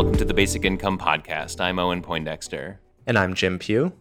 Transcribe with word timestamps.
welcome 0.00 0.16
to 0.16 0.24
the 0.24 0.32
Basic 0.32 0.64
Income 0.64 0.96
Podcast. 0.96 1.60
I'm 1.60 1.78
Owen 1.78 2.00
Poindexter. 2.00 2.80
And 3.06 3.18
I'm 3.18 3.34
Jim 3.34 3.58
Pugh. 3.58 3.92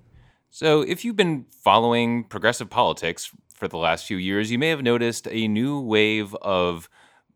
So, 0.50 0.80
if 0.80 1.04
you've 1.04 1.18
been 1.18 1.46
following 1.52 2.24
progressive 2.24 2.70
politics 2.70 3.32
for 3.54 3.68
the 3.68 3.76
last 3.76 4.06
few 4.06 4.16
years, 4.16 4.50
you 4.50 4.58
may 4.58 4.70
have 4.70 4.82
noticed 4.82 5.28
a 5.30 5.50
new 5.50 5.82
wave 5.82 6.34
of 6.36 6.88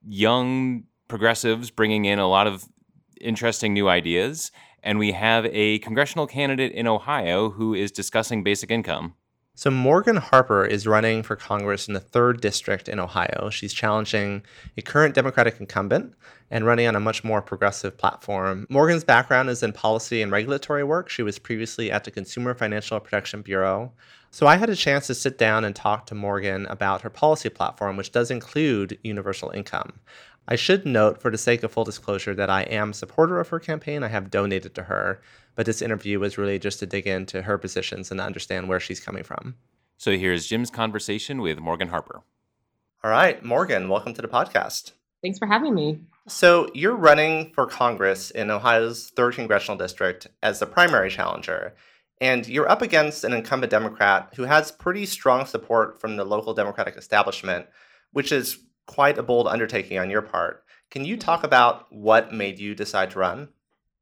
young 0.08 0.86
progressives 1.10 1.72
bringing 1.72 2.06
in 2.06 2.20
a 2.20 2.30
lot 2.30 2.48
of 2.48 2.64
interesting 3.20 3.74
new 3.74 3.90
ideas. 3.90 4.50
And 4.82 4.98
we 4.98 5.12
have 5.12 5.46
a 5.48 5.80
congressional 5.80 6.26
candidate 6.26 6.72
in 6.72 6.88
Ohio 6.88 7.50
who 7.50 7.74
is 7.74 7.92
discussing 7.92 8.46
basic 8.46 8.72
income. 8.72 9.16
So, 9.56 9.70
Morgan 9.70 10.16
Harper 10.16 10.66
is 10.66 10.88
running 10.88 11.22
for 11.22 11.36
Congress 11.36 11.88
in 11.88 11.94
the 11.94 12.00
3rd 12.00 12.42
District 12.42 12.90
in 12.90 13.00
Ohio. 13.00 13.52
She's 13.52 13.72
challenging 13.72 14.42
a 14.76 14.82
current 14.82 15.14
Democratic 15.14 15.60
incumbent 15.60 16.16
and 16.50 16.66
running 16.66 16.88
on 16.88 16.96
a 16.96 17.00
much 17.00 17.24
more 17.24 17.40
progressive 17.40 17.96
platform. 17.96 18.66
Morgan's 18.68 19.04
background 19.04 19.52
is 19.52 19.62
in 19.62 19.72
policy 19.72 20.24
and 20.24 20.32
regulatory 20.32 20.84
work. 20.84 21.08
She 21.08 21.22
was 21.22 21.38
previously 21.38 21.92
at 21.92 22.04
the 22.04 22.10
Consumer 22.10 22.56
Financial 22.56 23.00
Protection 23.00 23.44
Bureau. 23.44 23.92
So, 24.32 24.48
I 24.48 24.56
had 24.56 24.72
a 24.72 24.76
chance 24.76 25.06
to 25.06 25.14
sit 25.14 25.38
down 25.38 25.66
and 25.66 25.76
talk 25.76 26.08
to 26.08 26.16
Morgan 26.16 26.66
about 26.66 27.02
her 27.02 27.12
policy 27.12 27.50
platform, 27.50 27.96
which 27.96 28.12
does 28.12 28.32
include 28.32 28.98
universal 29.04 29.52
income. 29.52 30.00
I 30.48 30.56
should 30.56 30.84
note, 30.84 31.22
for 31.22 31.30
the 31.30 31.38
sake 31.38 31.62
of 31.62 31.72
full 31.72 31.84
disclosure, 31.84 32.34
that 32.34 32.50
I 32.50 32.64
am 32.64 32.90
a 32.90 32.96
supporter 32.96 33.40
of 33.40 33.50
her 33.50 33.60
campaign. 33.60 34.04
I 34.04 34.08
have 34.08 34.32
donated 34.32 34.74
to 34.76 34.84
her 34.84 35.22
but 35.56 35.66
this 35.66 35.82
interview 35.82 36.20
was 36.20 36.38
really 36.38 36.60
just 36.60 36.80
to 36.80 36.86
dig 36.86 37.08
into 37.08 37.44
her 37.44 37.58
positions 37.58 38.12
and 38.12 38.20
understand 38.20 38.68
where 38.68 38.80
she's 38.80 39.00
coming 39.00 39.24
from. 39.24 39.56
So 39.98 40.18
here's 40.18 40.48
Jim's 40.48 40.70
conversation 40.70 41.42
with 41.42 41.60
Morgan 41.60 41.90
Harper. 41.90 42.24
All 43.04 43.12
right, 43.12 43.44
Morgan, 43.44 43.90
welcome 43.90 44.14
to 44.14 44.22
the 44.22 44.28
podcast. 44.28 44.94
Thanks 45.22 45.40
for 45.40 45.48
having 45.48 45.74
me. 45.74 46.00
So, 46.28 46.70
you're 46.74 46.96
running 46.96 47.52
for 47.54 47.66
Congress 47.66 48.32
in 48.32 48.50
Ohio's 48.50 49.12
3rd 49.12 49.36
Congressional 49.36 49.78
District 49.78 50.28
as 50.42 50.60
the 50.60 50.66
primary 50.66 51.10
challenger, 51.10 51.74
and 52.22 52.48
you're 52.48 52.70
up 52.70 52.82
against 52.82 53.26
an 53.26 53.34
incumbent 53.34 53.72
Democrat 53.72 54.30
who 54.36 54.44
has 54.44 54.72
pretty 54.72 55.06
strong 55.06 55.46
support 55.46 56.00
from 56.00 56.16
the 56.16 56.24
local 56.24 56.54
Democratic 56.54 56.96
establishment, 56.96 57.66
which 58.14 58.32
is 58.32 58.60
quite 58.86 59.18
a 59.18 59.24
bold 59.24 59.48
undertaking 59.48 59.98
on 59.98 60.10
your 60.10 60.22
part. 60.22 60.64
Can 60.90 61.04
you 61.04 61.18
talk 61.18 61.44
about 61.44 61.92
what 61.92 62.34
made 62.34 62.60
you 62.60 62.74
decide 62.74 63.12
to 63.12 63.20
run? 63.20 63.50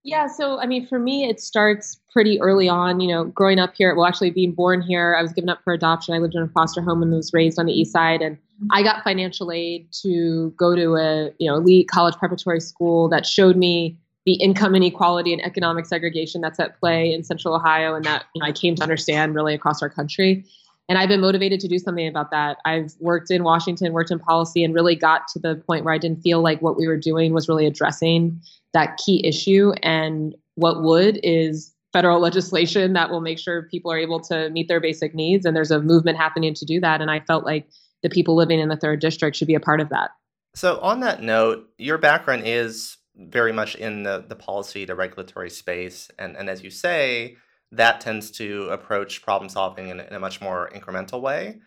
Yeah, 0.03 0.25
so 0.27 0.59
I 0.59 0.66
mean, 0.66 0.88
for 0.88 0.97
me, 0.97 1.30
it 1.30 1.39
starts 1.39 1.99
pretty 2.11 2.41
early 2.41 2.67
on. 2.67 2.99
You 2.99 3.07
know, 3.09 3.25
growing 3.25 3.59
up 3.59 3.73
here, 3.75 3.94
well, 3.95 4.07
actually 4.07 4.31
being 4.31 4.52
born 4.52 4.81
here, 4.81 5.16
I 5.16 5.21
was 5.21 5.31
given 5.31 5.49
up 5.49 5.59
for 5.63 5.73
adoption. 5.73 6.16
I 6.16 6.17
lived 6.17 6.33
in 6.33 6.41
a 6.41 6.47
foster 6.47 6.81
home 6.81 7.03
and 7.03 7.11
was 7.11 7.31
raised 7.33 7.59
on 7.59 7.67
the 7.67 7.73
east 7.73 7.91
side, 7.91 8.22
and 8.22 8.38
I 8.72 8.81
got 8.81 9.03
financial 9.03 9.52
aid 9.52 9.88
to 10.02 10.52
go 10.57 10.75
to 10.75 10.95
a 10.95 11.31
you 11.38 11.49
know 11.49 11.57
elite 11.57 11.88
college 11.88 12.16
preparatory 12.16 12.61
school 12.61 13.09
that 13.09 13.27
showed 13.27 13.57
me 13.57 13.95
the 14.25 14.33
income 14.33 14.75
inequality 14.75 15.33
and 15.33 15.44
economic 15.44 15.85
segregation 15.85 16.41
that's 16.41 16.59
at 16.59 16.79
play 16.79 17.13
in 17.13 17.23
Central 17.23 17.53
Ohio, 17.55 17.94
and 17.94 18.03
that 18.05 18.25
you 18.33 18.41
know, 18.41 18.47
I 18.47 18.52
came 18.53 18.73
to 18.75 18.83
understand 18.83 19.35
really 19.35 19.53
across 19.53 19.83
our 19.83 19.89
country. 19.89 20.45
And 20.92 20.97
I've 20.97 21.08
been 21.08 21.22
motivated 21.22 21.61
to 21.61 21.70
do 21.70 21.80
something 21.80 22.06
about 22.06 22.31
that. 22.31 22.58
I've 22.66 22.94
worked 23.00 23.31
in 23.31 23.45
Washington, 23.45 23.94
worked 23.94 24.11
in 24.11 24.20
policy, 24.20 24.61
and 24.61 24.73
really 24.75 24.94
got 24.94 25.25
to 25.30 25.39
the 25.39 25.56
point 25.56 25.86
where 25.86 25.94
I 25.94 25.97
didn't 25.97 26.22
feel 26.22 26.42
like 26.42 26.61
what 26.61 26.78
we 26.78 26.86
were 26.86 26.97
doing 26.97 27.34
was 27.34 27.47
really 27.47 27.66
addressing 27.66 28.42
that 28.73 28.97
key 28.97 29.25
issue. 29.25 29.72
And 29.84 30.36
what 30.56 30.84
would 30.84 31.22
is 31.23 31.73
federal 31.94 32.19
legislation 32.28 32.92
that 32.92 33.09
will 33.09 33.22
make 33.22 33.39
sure 33.39 33.69
people 33.72 33.89
are 33.89 33.97
able 33.97 34.19
to 34.23 34.50
meet 34.50 34.67
their 34.67 34.81
basic 34.81 35.16
needs. 35.16 35.45
And 35.45 35.56
there's 35.56 35.72
a 35.72 35.80
movement 35.80 36.17
happening 36.17 36.53
to 36.56 36.66
do 36.66 36.81
that. 36.81 37.00
And 37.00 37.09
I 37.09 37.22
felt 37.22 37.45
like 37.45 37.69
the 38.03 38.09
people 38.09 38.36
living 38.36 38.59
in 38.59 38.67
the 38.67 38.75
third 38.75 39.00
district 39.00 39.38
should 39.38 39.47
be 39.47 39.56
a 39.56 39.62
part 39.62 39.80
of 39.80 39.88
that. 39.92 40.12
So, 40.56 40.78
on 40.81 41.00
that 41.00 41.23
note, 41.23 41.69
your 41.78 42.00
background 42.00 42.44
is 42.45 42.97
very 43.16 43.53
much 43.53 43.75
in 43.75 44.03
the, 44.03 44.25
the 44.28 44.36
policy 44.36 44.84
the 44.84 44.95
regulatory 44.95 45.52
space. 45.52 46.12
And, 46.19 46.36
and 46.36 46.50
as 46.50 46.66
you 46.66 46.69
say, 46.69 47.38
that 47.72 48.01
tends 48.01 48.31
to 48.31 48.68
approach 48.69 49.22
problem 49.22 49.50
solving 49.50 49.90
in, 49.90 50.00
in 50.00 50.13
a 50.13 50.19
much 50.19 50.41
more 50.41 50.69
incremental 50.73 51.22
way. 51.22 51.59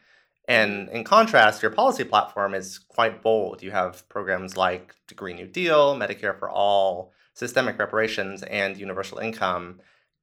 And 0.47 0.89
in 0.91 1.05
contrast, 1.05 1.63
your 1.63 1.71
policy 1.71 2.05
platform 2.05 2.55
is 2.55 2.79
quite 2.79 3.23
bold. 3.23 3.63
You 3.63 3.71
have 3.71 4.07
programs 4.09 4.57
like 4.57 4.95
the 5.09 5.15
Green 5.15 5.37
New 5.37 5.47
Deal, 5.47 5.97
Medicare 5.97 6.39
for 6.39 6.51
All, 6.51 7.13
systemic 7.33 7.79
reparations, 7.79 8.43
and 8.43 8.77
universal 8.77 9.19
income. 9.19 9.81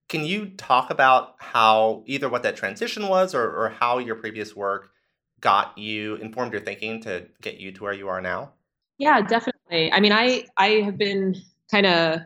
Can 0.10 0.24
you 0.24 0.50
talk 0.50 0.92
about 0.92 1.36
how 1.40 2.04
either 2.06 2.30
what 2.30 2.44
that 2.44 2.56
transition 2.56 3.08
was 3.08 3.34
or, 3.34 3.44
or 3.44 3.70
how 3.70 3.98
your 3.98 4.16
previous 4.16 4.56
work 4.56 4.92
got 5.40 5.76
you, 5.78 6.16
informed 6.16 6.52
your 6.52 6.62
thinking 6.62 7.02
to 7.02 7.26
get 7.42 7.58
you 7.58 7.72
to 7.72 7.84
where 7.84 7.94
you 7.94 8.08
are 8.08 8.22
now? 8.22 8.52
Yeah, 9.00 9.22
definitely. 9.22 9.92
I 9.92 10.00
mean, 10.00 10.12
I 10.12 10.46
I 10.58 10.82
have 10.82 10.98
been 10.98 11.36
kind 11.72 11.88
of 11.88 12.22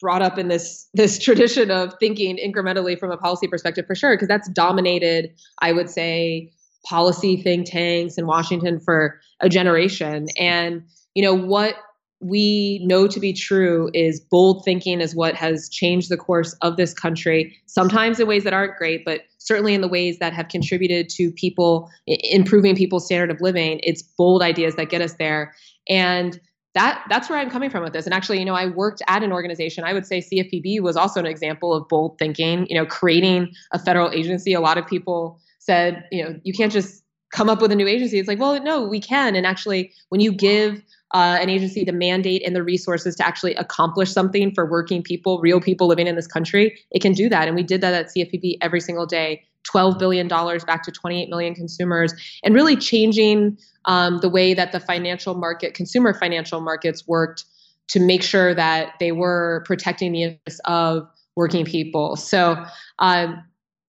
brought 0.00 0.22
up 0.22 0.38
in 0.38 0.48
this 0.48 0.88
this 0.94 1.18
tradition 1.22 1.70
of 1.70 1.94
thinking 2.00 2.38
incrementally 2.38 2.98
from 2.98 3.10
a 3.10 3.16
policy 3.16 3.46
perspective 3.48 3.86
for 3.86 3.94
sure 3.94 4.14
because 4.14 4.28
that's 4.28 4.48
dominated 4.50 5.30
i 5.62 5.72
would 5.72 5.90
say 5.90 6.50
policy 6.86 7.42
think 7.42 7.66
tanks 7.68 8.16
in 8.16 8.26
Washington 8.26 8.80
for 8.80 9.20
a 9.40 9.48
generation. 9.48 10.26
And, 10.38 10.82
you 11.14 11.22
know, 11.22 11.34
what 11.34 11.74
we 12.20 12.80
know 12.84 13.06
to 13.06 13.20
be 13.20 13.34
true 13.34 13.90
is 13.92 14.20
bold 14.20 14.64
thinking 14.64 15.00
is 15.00 15.14
what 15.14 15.34
has 15.34 15.68
changed 15.68 16.08
the 16.08 16.16
course 16.16 16.54
of 16.62 16.76
this 16.76 16.94
country, 16.94 17.54
sometimes 17.66 18.18
in 18.18 18.26
ways 18.26 18.44
that 18.44 18.54
aren't 18.54 18.76
great, 18.76 19.04
but 19.04 19.22
certainly 19.38 19.74
in 19.74 19.82
the 19.82 19.88
ways 19.88 20.18
that 20.18 20.32
have 20.32 20.48
contributed 20.48 21.10
to 21.10 21.30
people 21.32 21.90
improving 22.06 22.74
people's 22.74 23.04
standard 23.04 23.30
of 23.30 23.40
living. 23.40 23.80
It's 23.82 24.02
bold 24.02 24.42
ideas 24.42 24.76
that 24.76 24.88
get 24.88 25.02
us 25.02 25.14
there. 25.14 25.54
And 25.88 26.40
that 26.76 27.02
that's 27.08 27.30
where 27.30 27.38
I'm 27.38 27.48
coming 27.48 27.70
from 27.70 27.82
with 27.82 27.94
this. 27.94 28.04
And 28.04 28.12
actually, 28.12 28.38
you 28.38 28.44
know, 28.44 28.54
I 28.54 28.66
worked 28.66 29.00
at 29.08 29.22
an 29.22 29.32
organization. 29.32 29.82
I 29.82 29.94
would 29.94 30.06
say 30.06 30.18
CFPB 30.18 30.80
was 30.82 30.94
also 30.94 31.18
an 31.18 31.26
example 31.26 31.72
of 31.72 31.88
bold 31.88 32.18
thinking. 32.18 32.66
You 32.68 32.76
know, 32.76 32.84
creating 32.84 33.52
a 33.72 33.78
federal 33.78 34.10
agency. 34.10 34.52
A 34.52 34.60
lot 34.60 34.76
of 34.76 34.86
people 34.86 35.40
said, 35.58 36.04
you 36.12 36.22
know, 36.22 36.38
you 36.44 36.52
can't 36.52 36.70
just 36.70 37.02
come 37.32 37.48
up 37.48 37.62
with 37.62 37.72
a 37.72 37.76
new 37.76 37.88
agency. 37.88 38.18
It's 38.18 38.28
like, 38.28 38.38
well, 38.38 38.62
no, 38.62 38.86
we 38.86 39.00
can. 39.00 39.34
And 39.34 39.46
actually, 39.46 39.90
when 40.10 40.20
you 40.20 40.32
give 40.32 40.82
uh, 41.12 41.38
an 41.40 41.48
agency 41.48 41.82
the 41.82 41.92
mandate 41.92 42.42
and 42.44 42.54
the 42.54 42.62
resources 42.62 43.16
to 43.16 43.26
actually 43.26 43.54
accomplish 43.54 44.12
something 44.12 44.54
for 44.54 44.70
working 44.70 45.02
people, 45.02 45.40
real 45.40 45.60
people 45.60 45.86
living 45.86 46.06
in 46.06 46.14
this 46.14 46.26
country, 46.26 46.78
it 46.90 47.00
can 47.00 47.12
do 47.12 47.30
that. 47.30 47.48
And 47.48 47.56
we 47.56 47.62
did 47.62 47.80
that 47.80 47.94
at 47.94 48.06
CFPB 48.14 48.58
every 48.60 48.80
single 48.80 49.06
day. 49.06 49.44
$12 49.72 49.98
billion 49.98 50.28
back 50.28 50.82
to 50.84 50.90
28 50.90 51.28
million 51.28 51.54
consumers, 51.54 52.14
and 52.42 52.54
really 52.54 52.76
changing 52.76 53.58
um, 53.86 54.18
the 54.18 54.28
way 54.28 54.54
that 54.54 54.72
the 54.72 54.80
financial 54.80 55.34
market, 55.34 55.74
consumer 55.74 56.12
financial 56.12 56.60
markets 56.60 57.06
worked 57.06 57.44
to 57.88 58.00
make 58.00 58.22
sure 58.22 58.54
that 58.54 58.94
they 58.98 59.12
were 59.12 59.62
protecting 59.66 60.12
the 60.12 60.24
interests 60.24 60.60
of 60.64 61.08
working 61.36 61.64
people. 61.64 62.16
So, 62.16 62.64
um, 62.98 63.44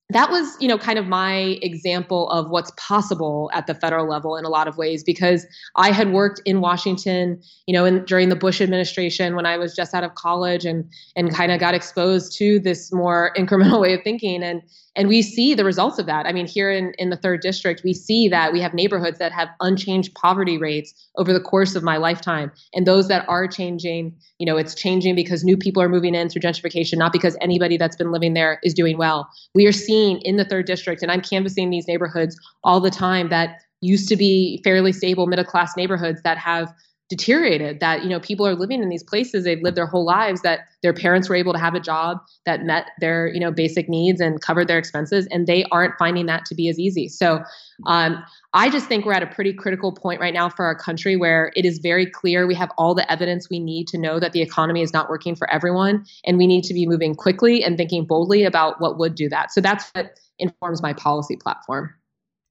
that 0.10 0.32
was 0.32 0.56
you 0.62 0.68
know 0.68 0.78
kind 0.78 0.98
of 0.98 1.08
my 1.08 1.58
example 1.62 2.30
of 2.30 2.50
what's 2.50 2.72
possible 2.78 3.50
at 3.54 3.68
the 3.68 3.74
federal 3.74 4.08
level 4.08 4.38
in 4.38 4.46
a 4.46 4.50
lot 4.50 4.68
of 4.68 4.78
ways 4.78 5.04
because 5.04 5.46
i 5.76 5.92
had 5.92 6.14
worked 6.14 6.42
in 6.46 6.62
washington 6.62 7.42
you 7.66 7.74
know 7.74 7.84
in, 7.84 8.04
during 8.06 8.30
the 8.30 8.36
bush 8.36 8.62
administration 8.62 9.36
when 9.36 9.46
i 9.46 9.58
was 9.58 9.76
just 9.76 9.94
out 9.94 10.04
of 10.04 10.16
college 10.16 10.66
and 10.66 10.86
and 11.16 11.34
kind 11.34 11.52
of 11.52 11.60
got 11.60 11.74
exposed 11.74 12.38
to 12.38 12.60
this 12.60 12.92
more 12.94 13.32
incremental 13.38 13.82
way 13.82 13.94
of 13.94 14.02
thinking 14.04 14.44
and 14.44 14.62
and 14.98 15.08
we 15.08 15.22
see 15.22 15.54
the 15.54 15.64
results 15.64 16.00
of 16.00 16.08
that. 16.08 16.26
I 16.26 16.34
mean, 16.34 16.48
here 16.48 16.72
in, 16.72 16.92
in 16.98 17.12
the 17.12 17.16
third 17.16 17.42
district, 17.42 17.84
we 17.84 17.94
see 17.94 18.28
that 18.30 18.52
we 18.52 18.60
have 18.62 18.74
neighborhoods 18.74 19.20
that 19.20 19.32
have 19.32 19.48
unchanged 19.62 20.16
poverty 20.16 20.58
rates 20.58 20.92
over 21.18 21.32
the 21.32 21.40
course 21.40 21.76
of 21.76 21.84
my 21.84 21.98
lifetime. 21.98 22.52
And 22.74 22.88
those 22.88 23.08
that 23.08 23.24
are 23.30 23.48
changing, 23.48 24.16
you 24.40 24.48
know, 24.48 24.58
it's 24.58 24.74
changing 24.74 25.14
because 25.14 25.44
new 25.44 25.56
people 25.56 25.84
are 25.84 25.88
moving 25.88 26.16
in 26.16 26.30
through 26.30 26.42
gentrification, 26.42 26.98
not 26.98 27.14
because 27.14 27.38
anybody 27.40 27.78
that's 27.78 27.96
been 27.96 28.12
living 28.12 28.34
there 28.34 28.60
is 28.64 28.74
doing 28.74 28.98
well. 28.98 29.30
We 29.54 29.68
are 29.68 29.72
seeing 29.72 29.97
in 29.98 30.38
the 30.38 30.46
third 30.46 30.66
district, 30.66 31.02
and 31.02 31.12
I'm 31.12 31.22
canvassing 31.22 31.70
these 31.70 31.88
neighborhoods 31.88 32.40
all 32.64 32.80
the 32.80 32.92
time 32.92 33.30
that 33.30 33.62
used 33.82 34.08
to 34.10 34.16
be 34.16 34.62
fairly 34.64 34.92
stable 34.92 35.28
middle 35.28 35.46
class 35.46 35.76
neighborhoods 35.78 36.22
that 36.24 36.38
have 36.38 36.74
deteriorated 37.10 37.80
that 37.80 38.04
you 38.04 38.10
know 38.10 38.20
people 38.20 38.46
are 38.46 38.56
living 38.56 38.84
in 38.84 38.90
these 38.90 39.04
places 39.04 39.46
they've 39.46 39.62
lived 39.62 39.78
their 39.78 39.86
whole 39.86 40.06
lives 40.06 40.42
that 40.42 40.62
their 40.84 40.94
parents 40.94 41.30
were 41.30 41.36
able 41.36 41.54
to 41.54 41.60
have 41.60 41.74
a 41.74 41.80
job 41.80 42.18
that 42.46 42.64
met 42.64 42.88
their 43.00 43.28
you 43.28 43.40
know 43.40 43.52
basic 43.52 43.88
needs 43.88 44.20
and 44.20 44.42
covered 44.42 44.68
their 44.68 44.78
expenses 44.78 45.26
and 45.32 45.48
they 45.48 45.64
aren't 45.72 45.94
finding 45.98 46.26
that 46.26 46.44
to 46.46 46.56
be 46.56 46.68
as 46.68 46.78
easy. 46.78 47.08
So 47.08 47.44
um, 47.86 48.22
i 48.58 48.70
just 48.70 48.88
think 48.88 49.06
we're 49.06 49.14
at 49.14 49.24
a 49.24 49.28
pretty 49.28 49.54
critical 49.54 49.92
point 49.92 50.20
right 50.20 50.34
now 50.34 50.50
for 50.50 50.66
our 50.66 50.76
country 50.76 51.16
where 51.16 51.52
it 51.56 51.64
is 51.64 51.78
very 51.78 52.06
clear 52.06 52.46
we 52.46 52.56
have 52.56 52.72
all 52.78 52.94
the 52.94 53.10
evidence 53.12 53.50
we 53.50 53.60
need 53.60 53.88
to 53.88 53.98
know 53.98 54.20
that 54.20 54.34
the 54.34 54.42
economy 54.42 54.82
is 54.82 54.92
not 54.92 55.10
working 55.10 55.36
for 55.36 55.50
everyone 55.52 56.06
and 56.26 56.38
we 56.38 56.48
need 56.48 56.64
to 56.64 56.74
be 56.74 56.86
moving 56.86 57.16
quickly 57.16 57.64
and 57.64 57.78
thinking 57.78 58.06
boldly 58.06 58.44
about 58.44 58.82
what 58.82 58.98
would 58.98 59.16
do 59.16 59.30
that 59.30 59.52
so 59.52 59.62
that's 59.62 59.90
what 59.92 60.20
informs 60.40 60.82
my 60.82 60.94
policy 60.94 61.38
platform 61.38 61.94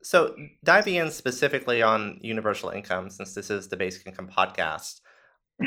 so, 0.03 0.37
diving 0.63 0.95
in 0.95 1.11
specifically 1.11 1.83
on 1.83 2.21
universal 2.23 2.69
income, 2.69 3.11
since 3.11 3.35
this 3.35 3.51
is 3.51 3.67
the 3.67 3.77
Basic 3.77 4.07
Income 4.07 4.29
podcast, 4.29 5.01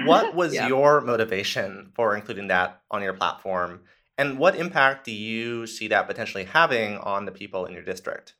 what 0.06 0.33
was 0.41 0.53
yeah. 0.53 0.69
your 0.69 1.01
motivation 1.01 1.91
for 1.94 2.15
including 2.15 2.47
that 2.47 2.81
on 2.89 3.01
your 3.01 3.12
platform? 3.12 3.81
And 4.18 4.38
what 4.38 4.56
impact 4.56 5.03
do 5.03 5.12
you 5.12 5.68
see 5.68 5.89
that 5.89 6.07
potentially 6.07 6.45
having 6.45 6.97
on 7.00 7.25
the 7.25 7.33
people 7.33 7.65
in 7.65 7.74
your 7.74 7.83
district? 7.83 8.36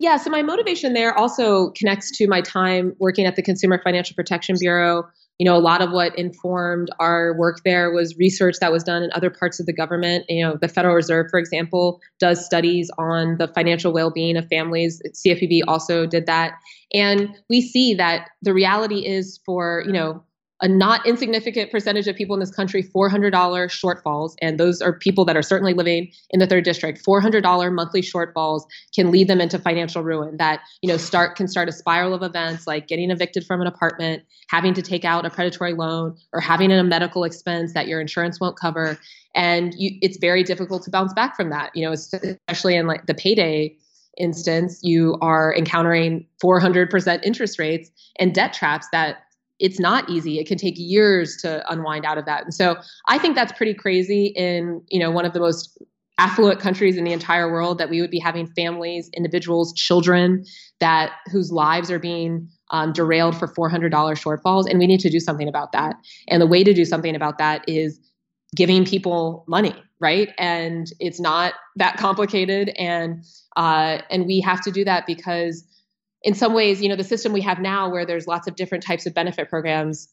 Yeah, 0.00 0.16
so 0.16 0.30
my 0.30 0.42
motivation 0.42 0.94
there 0.94 1.16
also 1.16 1.70
connects 1.70 2.10
to 2.18 2.26
my 2.26 2.40
time 2.40 2.96
working 2.98 3.26
at 3.26 3.36
the 3.36 3.42
Consumer 3.42 3.80
Financial 3.82 4.16
Protection 4.16 4.56
Bureau 4.58 5.04
you 5.40 5.46
know, 5.46 5.56
a 5.56 5.58
lot 5.58 5.80
of 5.80 5.90
what 5.90 6.16
informed 6.18 6.90
our 6.98 7.34
work 7.38 7.62
there 7.64 7.90
was 7.90 8.14
research 8.18 8.56
that 8.60 8.70
was 8.70 8.84
done 8.84 9.02
in 9.02 9.10
other 9.14 9.30
parts 9.30 9.58
of 9.58 9.64
the 9.64 9.72
government. 9.72 10.26
You 10.28 10.44
know, 10.44 10.58
the 10.60 10.68
Federal 10.68 10.94
Reserve, 10.94 11.28
for 11.30 11.38
example, 11.38 11.98
does 12.18 12.44
studies 12.44 12.90
on 12.98 13.38
the 13.38 13.48
financial 13.48 13.90
well-being 13.90 14.36
of 14.36 14.46
families. 14.48 15.00
CFPB 15.14 15.62
also 15.66 16.04
did 16.04 16.26
that, 16.26 16.52
and 16.92 17.34
we 17.48 17.62
see 17.62 17.94
that 17.94 18.28
the 18.42 18.52
reality 18.52 19.06
is 19.06 19.40
for 19.46 19.82
you 19.86 19.92
know 19.92 20.22
a 20.62 20.68
not 20.68 21.04
insignificant 21.06 21.70
percentage 21.70 22.06
of 22.06 22.16
people 22.16 22.34
in 22.34 22.40
this 22.40 22.50
country 22.50 22.82
$400 22.82 23.32
shortfalls. 23.32 24.34
And 24.42 24.58
those 24.58 24.80
are 24.80 24.92
people 24.92 25.24
that 25.24 25.36
are 25.36 25.42
certainly 25.42 25.72
living 25.72 26.10
in 26.30 26.40
the 26.40 26.46
third 26.46 26.64
district. 26.64 27.04
$400 27.06 27.72
monthly 27.72 28.02
shortfalls 28.02 28.62
can 28.94 29.10
lead 29.10 29.28
them 29.28 29.40
into 29.40 29.58
financial 29.58 30.02
ruin 30.02 30.36
that 30.36 30.60
you 30.82 30.88
know 30.88 30.96
start 30.96 31.36
can 31.36 31.48
start 31.48 31.68
a 31.68 31.72
spiral 31.72 32.14
of 32.14 32.22
events 32.22 32.66
like 32.66 32.88
getting 32.88 33.10
evicted 33.10 33.44
from 33.46 33.60
an 33.60 33.66
apartment 33.66 34.22
having 34.48 34.74
to 34.74 34.82
take 34.82 35.04
out 35.04 35.24
a 35.24 35.30
predatory 35.30 35.72
loan 35.72 36.16
or 36.32 36.40
having 36.40 36.72
a 36.72 36.82
medical 36.82 37.24
expense 37.24 37.72
that 37.74 37.86
your 37.86 38.00
insurance 38.00 38.40
won't 38.40 38.58
cover. 38.58 38.98
And 39.34 39.74
you, 39.78 39.96
it's 40.02 40.18
very 40.18 40.42
difficult 40.42 40.82
to 40.84 40.90
bounce 40.90 41.14
back 41.14 41.36
from 41.36 41.50
that 41.50 41.70
you 41.74 41.84
know 41.84 41.92
especially 41.92 42.76
in 42.76 42.86
like 42.86 43.06
the 43.06 43.14
payday 43.14 43.76
instance 44.18 44.80
you 44.82 45.16
are 45.22 45.54
encountering 45.56 46.26
400% 46.42 47.20
interest 47.24 47.58
rates 47.58 47.90
and 48.18 48.34
debt 48.34 48.52
traps 48.52 48.86
that 48.92 49.18
it's 49.60 49.78
not 49.78 50.08
easy. 50.08 50.38
It 50.38 50.48
can 50.48 50.58
take 50.58 50.74
years 50.76 51.36
to 51.42 51.62
unwind 51.70 52.04
out 52.04 52.18
of 52.18 52.24
that. 52.24 52.44
And 52.44 52.54
so 52.54 52.76
I 53.08 53.18
think 53.18 53.36
that's 53.36 53.52
pretty 53.52 53.74
crazy 53.74 54.32
in, 54.34 54.82
you 54.88 54.98
know, 54.98 55.10
one 55.10 55.24
of 55.24 55.34
the 55.34 55.40
most 55.40 55.78
affluent 56.18 56.60
countries 56.60 56.96
in 56.96 57.04
the 57.04 57.12
entire 57.12 57.50
world 57.50 57.78
that 57.78 57.88
we 57.88 58.00
would 58.00 58.10
be 58.10 58.18
having 58.18 58.46
families, 58.46 59.08
individuals, 59.16 59.72
children 59.72 60.44
that 60.78 61.12
whose 61.30 61.50
lives 61.50 61.90
are 61.90 61.98
being 61.98 62.48
um, 62.70 62.92
derailed 62.92 63.36
for 63.36 63.48
$400 63.48 63.90
shortfalls. 63.90 64.68
And 64.68 64.78
we 64.78 64.86
need 64.86 65.00
to 65.00 65.10
do 65.10 65.20
something 65.20 65.48
about 65.48 65.72
that. 65.72 65.96
And 66.28 66.40
the 66.40 66.46
way 66.46 66.62
to 66.64 66.74
do 66.74 66.84
something 66.84 67.14
about 67.14 67.38
that 67.38 67.66
is 67.68 67.98
giving 68.54 68.84
people 68.84 69.44
money, 69.48 69.74
right? 69.98 70.30
And 70.38 70.90
it's 70.98 71.20
not 71.20 71.54
that 71.76 71.96
complicated. 71.96 72.70
And 72.76 73.24
uh, 73.56 73.98
and 74.10 74.26
we 74.26 74.40
have 74.40 74.62
to 74.62 74.70
do 74.70 74.84
that 74.84 75.06
because 75.06 75.64
in 76.22 76.34
some 76.34 76.52
ways, 76.52 76.82
you 76.82 76.88
know, 76.88 76.96
the 76.96 77.04
system 77.04 77.32
we 77.32 77.40
have 77.40 77.58
now 77.58 77.90
where 77.90 78.04
there's 78.04 78.26
lots 78.26 78.46
of 78.46 78.56
different 78.56 78.84
types 78.84 79.06
of 79.06 79.14
benefit 79.14 79.48
programs, 79.48 80.08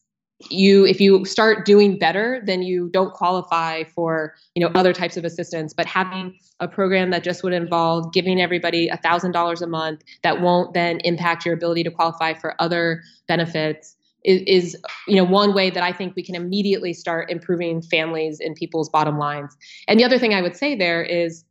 you 0.50 0.86
if 0.86 1.00
you 1.00 1.24
start 1.24 1.66
doing 1.66 1.98
better, 1.98 2.40
then 2.46 2.62
you 2.62 2.88
don't 2.92 3.12
qualify 3.12 3.84
for, 3.84 4.34
you 4.54 4.64
know, 4.64 4.70
other 4.74 4.92
types 4.92 5.16
of 5.16 5.24
assistance. 5.24 5.74
But 5.74 5.86
having 5.86 6.38
a 6.60 6.68
program 6.68 7.10
that 7.10 7.24
just 7.24 7.42
would 7.42 7.52
involve 7.52 8.12
giving 8.12 8.40
everybody 8.40 8.90
thousand 9.02 9.32
dollars 9.32 9.62
a 9.62 9.66
month 9.66 10.02
that 10.22 10.40
won't 10.40 10.74
then 10.74 10.98
impact 11.04 11.44
your 11.44 11.54
ability 11.54 11.82
to 11.84 11.90
qualify 11.90 12.34
for 12.34 12.54
other 12.60 13.02
benefits 13.26 13.96
is, 14.24 14.42
is, 14.46 14.76
you 15.06 15.16
know 15.16 15.24
one 15.24 15.54
way 15.54 15.70
that 15.70 15.82
I 15.82 15.92
think 15.92 16.14
we 16.14 16.22
can 16.22 16.34
immediately 16.34 16.92
start 16.92 17.30
improving 17.30 17.82
families 17.82 18.40
and 18.40 18.54
people's 18.54 18.88
bottom 18.88 19.18
lines. 19.18 19.56
And 19.86 19.98
the 19.98 20.04
other 20.04 20.18
thing 20.18 20.34
I 20.34 20.42
would 20.42 20.56
say 20.56 20.74
there 20.74 21.02
is 21.02 21.44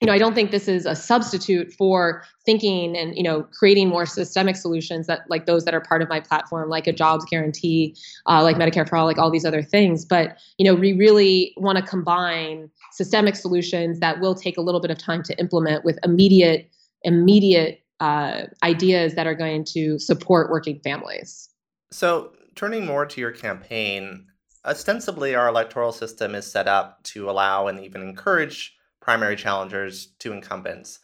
you 0.00 0.06
know, 0.06 0.12
I 0.12 0.18
don't 0.18 0.34
think 0.34 0.52
this 0.52 0.68
is 0.68 0.86
a 0.86 0.94
substitute 0.94 1.72
for 1.72 2.22
thinking 2.46 2.96
and 2.96 3.16
you 3.16 3.22
know 3.22 3.42
creating 3.52 3.88
more 3.88 4.06
systemic 4.06 4.54
solutions 4.54 5.08
that 5.08 5.22
like 5.28 5.46
those 5.46 5.64
that 5.64 5.74
are 5.74 5.80
part 5.80 6.02
of 6.02 6.08
my 6.08 6.20
platform, 6.20 6.68
like 6.68 6.86
a 6.86 6.92
jobs 6.92 7.24
guarantee, 7.24 7.96
uh, 8.26 8.42
like 8.42 8.56
Medicare 8.56 8.88
for 8.88 8.96
all, 8.96 9.06
like 9.06 9.18
all 9.18 9.30
these 9.30 9.44
other 9.44 9.62
things. 9.62 10.04
But 10.04 10.38
you 10.56 10.64
know, 10.64 10.74
we 10.74 10.92
really 10.92 11.52
want 11.56 11.78
to 11.78 11.84
combine 11.84 12.70
systemic 12.92 13.34
solutions 13.34 13.98
that 13.98 14.20
will 14.20 14.34
take 14.34 14.56
a 14.56 14.60
little 14.60 14.80
bit 14.80 14.90
of 14.90 14.98
time 14.98 15.22
to 15.24 15.38
implement 15.38 15.84
with 15.84 15.98
immediate 16.04 16.70
immediate 17.02 17.82
uh, 18.00 18.42
ideas 18.62 19.14
that 19.14 19.26
are 19.26 19.34
going 19.34 19.64
to 19.64 19.98
support 19.98 20.50
working 20.50 20.78
families. 20.84 21.48
So, 21.90 22.32
turning 22.54 22.86
more 22.86 23.04
to 23.06 23.20
your 23.20 23.32
campaign, 23.32 24.26
ostensibly 24.64 25.34
our 25.34 25.48
electoral 25.48 25.90
system 25.90 26.36
is 26.36 26.50
set 26.50 26.68
up 26.68 27.02
to 27.02 27.28
allow 27.28 27.66
and 27.66 27.80
even 27.80 28.02
encourage 28.02 28.77
primary 29.08 29.36
challengers 29.36 30.08
to 30.18 30.34
incumbents. 30.34 30.98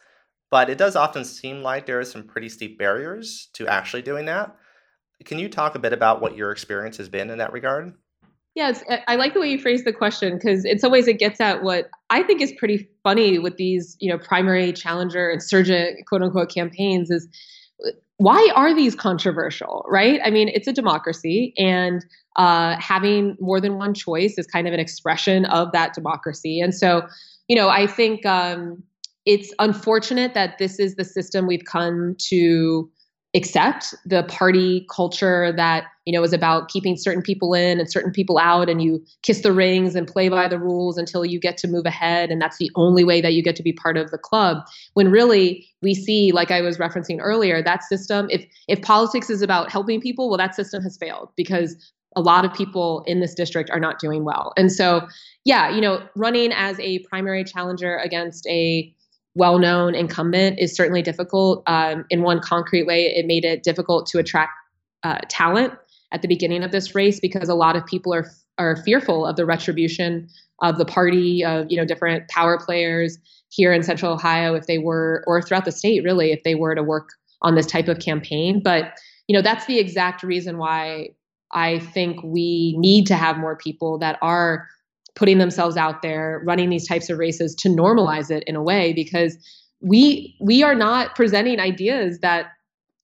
But 0.51 0.69
it 0.69 0.77
does 0.77 0.95
often 0.95 1.25
seem 1.25 1.63
like 1.63 1.87
there 1.87 1.99
are 1.99 2.05
some 2.05 2.21
pretty 2.21 2.49
steep 2.49 2.77
barriers 2.77 3.49
to 3.53 3.67
actually 3.67 4.03
doing 4.03 4.25
that. 4.25 4.55
Can 5.23 5.39
you 5.39 5.49
talk 5.49 5.73
a 5.73 5.79
bit 5.79 5.91
about 5.91 6.21
what 6.21 6.37
your 6.37 6.51
experience 6.51 6.97
has 6.97 7.09
been 7.09 7.31
in 7.31 7.39
that 7.39 7.51
regard? 7.51 7.95
Yes, 8.53 8.83
I 9.07 9.15
like 9.15 9.33
the 9.33 9.39
way 9.39 9.49
you 9.49 9.57
phrase 9.57 9.85
the 9.85 9.91
question 9.91 10.37
because 10.37 10.65
in 10.65 10.77
some 10.77 10.91
ways 10.91 11.07
it 11.07 11.17
gets 11.17 11.41
at 11.41 11.63
what 11.63 11.89
I 12.11 12.21
think 12.21 12.41
is 12.41 12.53
pretty 12.59 12.87
funny 13.03 13.39
with 13.39 13.57
these, 13.57 13.97
you 13.99 14.11
know, 14.11 14.19
primary 14.19 14.71
challenger 14.71 15.31
insurgent 15.31 16.05
quote 16.05 16.21
unquote 16.21 16.53
campaigns 16.53 17.09
is 17.09 17.27
why 18.17 18.51
are 18.55 18.73
these 18.75 18.93
controversial, 18.93 19.83
right? 19.89 20.21
I 20.23 20.29
mean, 20.29 20.49
it's 20.49 20.67
a 20.67 20.73
democracy, 20.73 21.53
and 21.57 22.05
uh, 22.35 22.79
having 22.79 23.35
more 23.39 23.59
than 23.59 23.77
one 23.77 23.93
choice 23.93 24.37
is 24.37 24.45
kind 24.45 24.67
of 24.67 24.73
an 24.73 24.79
expression 24.79 25.45
of 25.45 25.71
that 25.71 25.93
democracy. 25.93 26.61
And 26.61 26.73
so, 26.73 27.01
you 27.47 27.55
know, 27.55 27.69
I 27.69 27.87
think 27.87 28.25
um, 28.25 28.81
it's 29.25 29.53
unfortunate 29.59 30.33
that 30.33 30.57
this 30.57 30.79
is 30.79 30.95
the 30.95 31.03
system 31.03 31.47
we've 31.47 31.65
come 31.65 32.15
to 32.29 32.89
accept. 33.35 33.93
The 34.05 34.23
party 34.23 34.85
culture 34.89 35.51
that 35.57 35.85
you 36.05 36.13
know 36.13 36.23
is 36.23 36.31
about 36.31 36.69
keeping 36.69 36.95
certain 36.95 37.21
people 37.21 37.53
in 37.53 37.79
and 37.79 37.91
certain 37.91 38.11
people 38.11 38.37
out 38.37 38.69
and 38.69 38.81
you 38.81 39.03
kiss 39.23 39.41
the 39.41 39.51
rings 39.51 39.95
and 39.95 40.07
play 40.07 40.29
by 40.29 40.47
the 40.47 40.57
rules 40.57 40.97
until 40.97 41.25
you 41.25 41.39
get 41.39 41.57
to 41.57 41.67
move 41.67 41.85
ahead 41.85 42.31
and 42.31 42.41
that's 42.41 42.57
the 42.57 42.71
only 42.75 43.03
way 43.03 43.21
that 43.21 43.33
you 43.33 43.43
get 43.43 43.55
to 43.57 43.63
be 43.63 43.73
part 43.73 43.97
of 43.97 44.11
the 44.11 44.17
club. 44.17 44.63
When 44.93 45.11
really 45.11 45.67
we 45.81 45.93
see 45.93 46.31
like 46.31 46.49
i 46.49 46.61
was 46.61 46.77
referencing 46.77 47.19
earlier 47.21 47.61
that 47.61 47.83
system 47.83 48.27
if 48.31 48.45
if 48.67 48.81
politics 48.81 49.29
is 49.29 49.41
about 49.41 49.71
helping 49.71 50.01
people 50.01 50.29
well 50.29 50.37
that 50.37 50.55
system 50.55 50.81
has 50.81 50.97
failed 50.97 51.29
because 51.35 51.75
a 52.15 52.21
lot 52.21 52.45
of 52.45 52.53
people 52.53 53.03
in 53.05 53.19
this 53.19 53.33
district 53.33 53.69
are 53.69 53.79
not 53.79 53.99
doing 53.99 54.23
well. 54.23 54.53
And 54.55 54.71
so, 54.71 55.07
yeah, 55.43 55.69
you 55.69 55.81
know, 55.81 56.01
running 56.15 56.51
as 56.51 56.79
a 56.79 56.99
primary 56.99 57.43
challenger 57.43 57.97
against 57.97 58.47
a 58.47 58.93
well 59.35 59.59
known 59.59 59.95
incumbent 59.95 60.59
is 60.59 60.73
certainly 60.73 61.01
difficult. 61.01 61.63
Um, 61.67 62.05
in 62.09 62.21
one 62.21 62.39
concrete 62.39 62.85
way, 62.87 63.13
it 63.15 63.25
made 63.25 63.43
it 63.43 63.63
difficult 63.63 64.07
to 64.07 64.19
attract 64.19 64.53
uh, 65.03 65.19
talent 65.29 65.73
at 66.11 66.21
the 66.21 66.27
beginning 66.27 66.63
of 66.63 66.71
this 66.71 66.95
race 66.95 67.19
because 67.19 67.49
a 67.49 67.55
lot 67.55 67.75
of 67.75 67.85
people 67.85 68.13
are 68.13 68.29
are 68.57 68.77
fearful 68.83 69.25
of 69.25 69.35
the 69.35 69.45
retribution 69.45 70.29
of 70.61 70.77
the 70.77 70.85
party 70.85 71.43
of 71.43 71.67
you 71.69 71.77
know 71.77 71.85
different 71.85 72.27
power 72.29 72.57
players 72.57 73.17
here 73.49 73.73
in 73.73 73.83
central 73.83 74.13
ohio 74.13 74.55
if 74.55 74.65
they 74.65 74.77
were 74.77 75.23
or 75.27 75.41
throughout 75.41 75.65
the 75.65 75.71
state 75.71 76.03
really 76.03 76.31
if 76.31 76.41
they 76.43 76.55
were 76.55 76.73
to 76.73 76.81
work 76.81 77.09
on 77.41 77.55
this 77.55 77.65
type 77.65 77.87
of 77.87 77.99
campaign 77.99 78.61
but 78.63 78.93
you 79.27 79.35
know 79.35 79.41
that's 79.41 79.65
the 79.65 79.77
exact 79.77 80.23
reason 80.23 80.57
why 80.57 81.09
I 81.55 81.79
think 81.79 82.21
we 82.21 82.75
need 82.77 83.07
to 83.07 83.15
have 83.15 83.37
more 83.37 83.55
people 83.55 83.97
that 83.99 84.19
are 84.21 84.67
putting 85.15 85.37
themselves 85.37 85.77
out 85.77 86.01
there, 86.01 86.43
running 86.45 86.69
these 86.69 86.87
types 86.87 87.09
of 87.09 87.17
races 87.17 87.55
to 87.55 87.69
normalize 87.69 88.29
it 88.29 88.43
in 88.45 88.55
a 88.55 88.61
way 88.61 88.93
because 88.93 89.37
we 89.81 90.35
we 90.41 90.61
are 90.61 90.75
not 90.75 91.15
presenting 91.15 91.59
ideas 91.59 92.19
that 92.19 92.47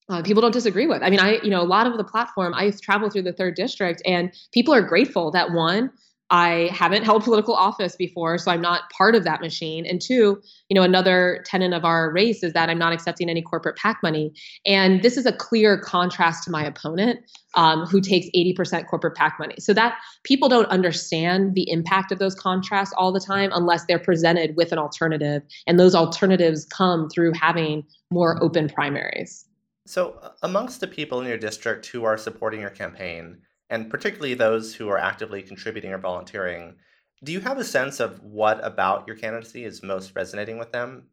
uh, 0.09 0.21
people 0.21 0.41
don't 0.41 0.51
disagree 0.51 0.87
with. 0.87 1.01
I 1.01 1.09
mean, 1.09 1.21
I 1.21 1.39
you 1.41 1.49
know 1.49 1.61
a 1.61 1.63
lot 1.63 1.87
of 1.87 1.97
the 1.97 2.03
platform 2.03 2.53
I 2.53 2.71
travel 2.81 3.09
through 3.09 3.23
the 3.23 3.33
third 3.33 3.55
district 3.55 4.01
and 4.05 4.31
people 4.51 4.73
are 4.73 4.81
grateful 4.81 5.31
that 5.31 5.51
one 5.51 5.89
I 6.31 6.69
haven't 6.71 7.03
held 7.03 7.25
political 7.25 7.53
office 7.53 7.97
before, 7.97 8.37
so 8.37 8.51
I'm 8.51 8.61
not 8.61 8.89
part 8.89 9.15
of 9.15 9.25
that 9.25 9.41
machine. 9.41 9.85
And 9.85 10.01
two, 10.01 10.41
you 10.69 10.75
know, 10.75 10.81
another 10.81 11.43
tenet 11.45 11.73
of 11.73 11.83
our 11.83 12.09
race 12.09 12.41
is 12.41 12.53
that 12.53 12.69
I'm 12.69 12.77
not 12.77 12.93
accepting 12.93 13.29
any 13.29 13.41
corporate 13.41 13.75
PAC 13.75 13.99
money. 14.01 14.31
And 14.65 15.03
this 15.03 15.17
is 15.17 15.25
a 15.25 15.33
clear 15.33 15.77
contrast 15.77 16.45
to 16.45 16.51
my 16.51 16.63
opponent, 16.63 17.19
um, 17.55 17.85
who 17.85 17.99
takes 17.99 18.27
80% 18.33 18.87
corporate 18.87 19.15
PAC 19.15 19.35
money. 19.39 19.55
So 19.59 19.73
that 19.73 19.97
people 20.23 20.47
don't 20.47 20.67
understand 20.67 21.53
the 21.53 21.69
impact 21.69 22.13
of 22.13 22.19
those 22.19 22.33
contrasts 22.33 22.93
all 22.97 23.11
the 23.11 23.19
time 23.19 23.51
unless 23.53 23.85
they're 23.85 23.99
presented 23.99 24.55
with 24.55 24.71
an 24.71 24.79
alternative. 24.79 25.43
And 25.67 25.77
those 25.77 25.93
alternatives 25.93 26.65
come 26.65 27.09
through 27.09 27.33
having 27.33 27.83
more 28.09 28.41
open 28.41 28.69
primaries. 28.69 29.45
So, 29.85 30.31
amongst 30.43 30.79
the 30.79 30.87
people 30.87 31.19
in 31.19 31.27
your 31.27 31.37
district 31.37 31.87
who 31.87 32.05
are 32.05 32.17
supporting 32.17 32.61
your 32.61 32.69
campaign, 32.69 33.39
and 33.71 33.89
particularly 33.89 34.33
those 34.33 34.75
who 34.75 34.89
are 34.89 34.99
actively 34.99 35.41
contributing 35.41 35.93
or 35.93 35.97
volunteering, 35.97 36.75
do 37.23 37.31
you 37.31 37.39
have 37.39 37.57
a 37.57 37.63
sense 37.63 38.01
of 38.01 38.21
what 38.21 38.63
about 38.63 39.07
your 39.07 39.15
candidacy 39.15 39.63
is 39.63 39.81
most 39.81 40.11
resonating 40.13 40.59
with 40.59 40.73
them? 40.73 41.07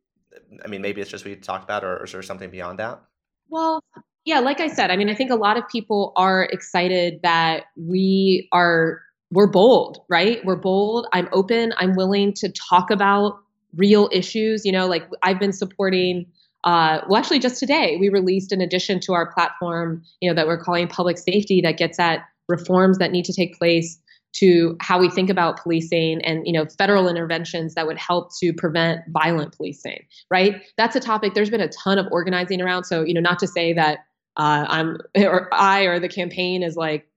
I 0.64 0.68
mean, 0.68 0.82
maybe 0.82 1.00
it's 1.00 1.10
just 1.10 1.24
you 1.24 1.36
talked 1.36 1.64
about, 1.64 1.84
or, 1.84 1.98
or 1.98 2.04
is 2.04 2.12
there 2.12 2.22
something 2.22 2.50
beyond 2.50 2.80
that? 2.80 3.00
Well, 3.48 3.82
yeah, 4.24 4.40
like 4.40 4.60
I 4.60 4.66
said, 4.66 4.90
I 4.90 4.96
mean, 4.96 5.08
I 5.08 5.14
think 5.14 5.30
a 5.30 5.36
lot 5.36 5.56
of 5.56 5.68
people 5.68 6.12
are 6.16 6.44
excited 6.44 7.20
that 7.22 7.66
we 7.76 8.48
are 8.52 9.00
we're 9.30 9.46
bold, 9.46 9.98
right? 10.08 10.44
We're 10.44 10.56
bold. 10.56 11.06
I'm 11.12 11.28
open. 11.32 11.72
I'm 11.76 11.94
willing 11.94 12.32
to 12.34 12.50
talk 12.50 12.90
about 12.90 13.38
real 13.76 14.08
issues. 14.10 14.64
You 14.64 14.72
know, 14.72 14.86
like 14.86 15.08
I've 15.22 15.38
been 15.38 15.52
supporting. 15.52 16.26
Uh, 16.64 17.02
well, 17.08 17.18
actually, 17.18 17.38
just 17.38 17.60
today 17.60 17.96
we 18.00 18.08
released 18.08 18.50
an 18.50 18.60
addition 18.60 18.98
to 19.00 19.12
our 19.12 19.32
platform, 19.32 20.02
you 20.20 20.28
know, 20.28 20.34
that 20.34 20.48
we're 20.48 20.62
calling 20.62 20.88
public 20.88 21.18
safety 21.18 21.60
that 21.60 21.76
gets 21.76 21.98
at 22.00 22.20
reforms 22.48 22.98
that 22.98 23.10
need 23.10 23.24
to 23.24 23.32
take 23.32 23.58
place 23.58 23.98
to 24.34 24.76
how 24.80 25.00
we 25.00 25.08
think 25.08 25.30
about 25.30 25.58
policing 25.58 26.22
and 26.22 26.46
you 26.46 26.52
know 26.52 26.66
federal 26.76 27.08
interventions 27.08 27.74
that 27.74 27.86
would 27.86 27.98
help 27.98 28.30
to 28.38 28.52
prevent 28.52 29.00
violent 29.08 29.56
policing 29.56 30.04
right 30.30 30.62
that's 30.76 30.94
a 30.94 31.00
topic 31.00 31.32
there's 31.34 31.50
been 31.50 31.62
a 31.62 31.68
ton 31.68 31.98
of 31.98 32.06
organizing 32.10 32.60
around 32.60 32.84
so 32.84 33.02
you 33.02 33.14
know 33.14 33.20
not 33.20 33.38
to 33.38 33.46
say 33.46 33.72
that 33.72 34.00
uh, 34.36 34.66
i'm 34.68 34.98
or 35.16 35.48
i 35.54 35.82
or 35.82 35.98
the 35.98 36.08
campaign 36.08 36.62
is 36.62 36.76
like 36.76 37.08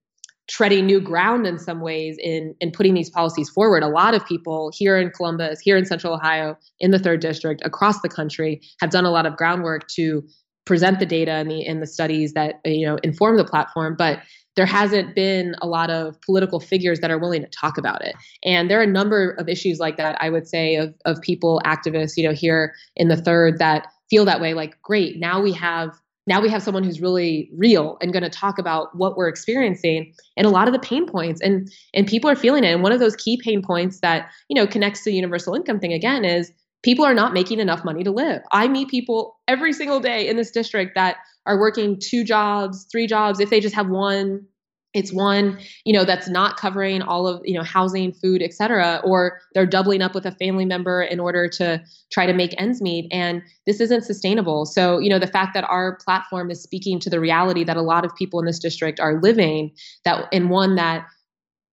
treading 0.52 0.86
new 0.86 1.00
ground 1.00 1.48
in 1.48 1.58
some 1.58 1.80
ways 1.80 2.18
in 2.20 2.54
in 2.60 2.72
putting 2.72 2.94
these 2.94 3.10
policies 3.10 3.50
forward. 3.50 3.84
A 3.84 3.88
lot 3.88 4.14
of 4.14 4.26
people 4.26 4.70
here 4.74 4.98
in 4.98 5.10
Columbus, 5.10 5.62
here 5.62 5.78
in 5.78 5.86
Central 5.86 6.14
Ohio, 6.14 6.58
in 6.80 6.92
the 6.92 7.00
third 7.00 7.22
district, 7.22 7.62
across 7.64 8.02
the 8.02 8.10
country, 8.10 8.62
have 8.82 8.90
done 8.90 9.06
a 9.06 9.12
lot 9.12 9.26
of 9.26 9.38
groundwork 9.38 9.88
to 9.90 10.24
present 10.66 11.00
the 11.00 11.06
data 11.06 11.32
and 11.32 11.50
the 11.50 11.66
and 11.66 11.82
the 11.82 11.88
studies 11.88 12.34
that 12.34 12.60
you 12.66 12.86
know 12.86 12.98
inform 13.02 13.38
the 13.38 13.46
platform. 13.46 13.96
But 13.98 14.20
there 14.56 14.66
hasn't 14.66 15.16
been 15.16 15.56
a 15.62 15.68
lot 15.68 15.90
of 15.90 16.20
political 16.22 16.60
figures 16.60 17.00
that 17.00 17.12
are 17.12 17.18
willing 17.18 17.42
to 17.42 17.48
talk 17.50 17.78
about 17.78 18.04
it. 18.04 18.16
And 18.44 18.70
there 18.70 18.80
are 18.80 18.84
a 18.84 18.88
number 18.88 19.32
of 19.32 19.48
issues 19.48 19.80
like 19.80 19.98
that, 19.98 20.18
I 20.20 20.30
would 20.30 20.48
say, 20.48 20.76
of, 20.76 20.94
of 21.06 21.22
people, 21.22 21.62
activists, 21.66 22.18
you 22.18 22.28
know, 22.28 22.34
here 22.34 22.74
in 22.96 23.08
the 23.08 23.16
third 23.16 23.60
that 23.60 23.88
feel 24.10 24.26
that 24.26 24.42
way. 24.42 24.54
Like, 24.54 24.82
great, 24.82 25.20
now 25.20 25.42
we 25.42 25.54
have 25.54 25.92
now 26.28 26.40
we 26.40 26.50
have 26.50 26.62
someone 26.62 26.84
who's 26.84 27.02
really 27.02 27.50
real 27.58 27.98
and 28.00 28.14
going 28.14 28.24
to 28.24 28.30
talk 28.30 28.60
about 28.60 28.96
what 28.96 29.18
we're 29.18 29.28
experiencing 29.28 30.14
and 30.38 30.46
a 30.46 30.52
lot 30.52 30.68
of 30.68 30.74
the 30.74 30.80
pain 30.80 31.08
points 31.08 31.42
and 31.42 31.70
and 31.96 32.06
people 32.06 32.30
are 32.30 32.36
feeling 32.36 32.64
it 32.64 32.72
and 32.72 32.84
one 32.84 32.92
of 32.92 33.00
those 33.00 33.16
key 33.16 33.42
pain 33.44 33.62
points 33.62 34.02
that 34.02 34.30
you 34.48 34.56
know 34.56 34.68
connects 34.68 35.04
to 35.04 35.10
the 35.10 35.16
universal 35.16 35.56
income 35.56 35.80
thing 35.80 35.94
again 35.94 36.24
is 36.24 36.54
people 36.84 37.06
are 37.06 37.14
not 37.14 37.34
making 37.34 37.60
enough 37.60 37.86
money 37.86 38.04
to 38.04 38.12
live. 38.12 38.42
I 38.52 38.68
meet 38.68 38.90
people 38.90 39.40
every 39.48 39.74
single 39.74 40.00
day 40.00 40.28
in 40.28 40.38
this 40.38 40.52
district 40.52 40.96
that 40.96 41.18
are 41.46 41.60
working 41.60 42.00
two 42.00 42.24
jobs, 42.24 42.86
three 42.92 43.08
jobs, 43.08 43.40
if 43.40 43.50
they 43.50 43.60
just 43.60 43.76
have 43.76 43.90
one, 43.90 44.46
it's 44.94 45.14
one 45.14 45.58
you 45.86 45.94
know 45.94 46.04
that's 46.04 46.28
not 46.28 46.58
covering 46.58 47.02
all 47.02 47.26
of 47.26 47.42
you 47.46 47.54
know 47.54 47.64
housing 47.64 48.12
food 48.12 48.42
et 48.42 48.54
cetera 48.54 49.00
or 49.04 49.40
they're 49.54 49.66
doubling 49.66 50.02
up 50.02 50.14
with 50.14 50.26
a 50.26 50.34
family 50.34 50.66
member 50.66 51.02
in 51.02 51.20
order 51.20 51.48
to 51.48 51.82
try 52.12 52.26
to 52.26 52.34
make 52.34 52.54
ends 52.60 52.82
meet. 52.82 53.08
And 53.12 53.42
this 53.66 53.80
isn't 53.80 54.04
sustainable. 54.04 54.66
So 54.66 55.00
you 55.00 55.10
know 55.10 55.20
the 55.20 55.28
fact 55.28 55.54
that 55.54 55.64
our 55.66 55.98
platform 56.04 56.52
is 56.52 56.62
speaking 56.62 57.00
to 57.00 57.10
the 57.10 57.20
reality 57.20 57.64
that 57.64 57.78
a 57.78 57.82
lot 57.82 58.06
of 58.06 58.16
people 58.16 58.40
in 58.40 58.46
this 58.46 58.60
district 58.60 59.00
are 59.00 59.22
living 59.22 59.72
that 60.04 60.28
in 60.32 60.50
one 60.50 60.76
that 60.76 61.06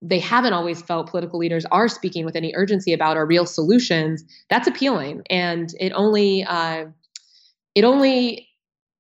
they 0.00 0.18
haven't 0.18 0.52
always 0.52 0.80
felt 0.80 1.10
political 1.10 1.38
leaders 1.38 1.64
are 1.72 1.88
speaking 1.88 2.24
with 2.24 2.36
any 2.36 2.52
urgency 2.54 2.92
about 2.92 3.16
our 3.16 3.26
real 3.26 3.46
solutions 3.46 4.24
that's 4.48 4.68
appealing 4.68 5.22
and 5.28 5.74
it 5.80 5.92
only 5.92 6.44
uh, 6.44 6.84
it 7.74 7.84
only 7.84 8.48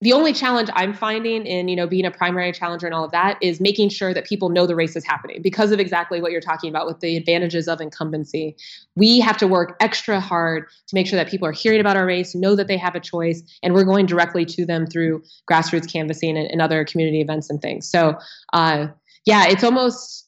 the 0.00 0.12
only 0.12 0.32
challenge 0.32 0.70
I'm 0.74 0.94
finding 0.94 1.44
in, 1.44 1.66
you 1.66 1.74
know, 1.74 1.86
being 1.86 2.04
a 2.04 2.10
primary 2.10 2.52
challenger 2.52 2.86
and 2.86 2.94
all 2.94 3.04
of 3.04 3.10
that 3.10 3.36
is 3.42 3.60
making 3.60 3.88
sure 3.88 4.14
that 4.14 4.24
people 4.24 4.48
know 4.48 4.64
the 4.64 4.76
race 4.76 4.94
is 4.94 5.04
happening 5.04 5.42
because 5.42 5.72
of 5.72 5.80
exactly 5.80 6.20
what 6.20 6.30
you're 6.30 6.40
talking 6.40 6.70
about 6.70 6.86
with 6.86 7.00
the 7.00 7.16
advantages 7.16 7.66
of 7.66 7.80
incumbency. 7.80 8.56
We 8.94 9.18
have 9.18 9.36
to 9.38 9.48
work 9.48 9.76
extra 9.80 10.20
hard 10.20 10.68
to 10.86 10.94
make 10.94 11.08
sure 11.08 11.16
that 11.16 11.28
people 11.28 11.48
are 11.48 11.52
hearing 11.52 11.80
about 11.80 11.96
our 11.96 12.06
race, 12.06 12.36
know 12.36 12.54
that 12.54 12.68
they 12.68 12.76
have 12.76 12.94
a 12.94 13.00
choice, 13.00 13.42
and 13.64 13.74
we're 13.74 13.84
going 13.84 14.06
directly 14.06 14.44
to 14.44 14.64
them 14.64 14.86
through 14.86 15.20
grassroots 15.50 15.92
canvassing 15.92 16.38
and, 16.38 16.48
and 16.48 16.62
other 16.62 16.84
community 16.84 17.20
events 17.20 17.50
and 17.50 17.60
things. 17.60 17.90
So, 17.90 18.16
uh, 18.52 18.86
yeah, 19.26 19.46
it's 19.48 19.64
almost 19.64 20.27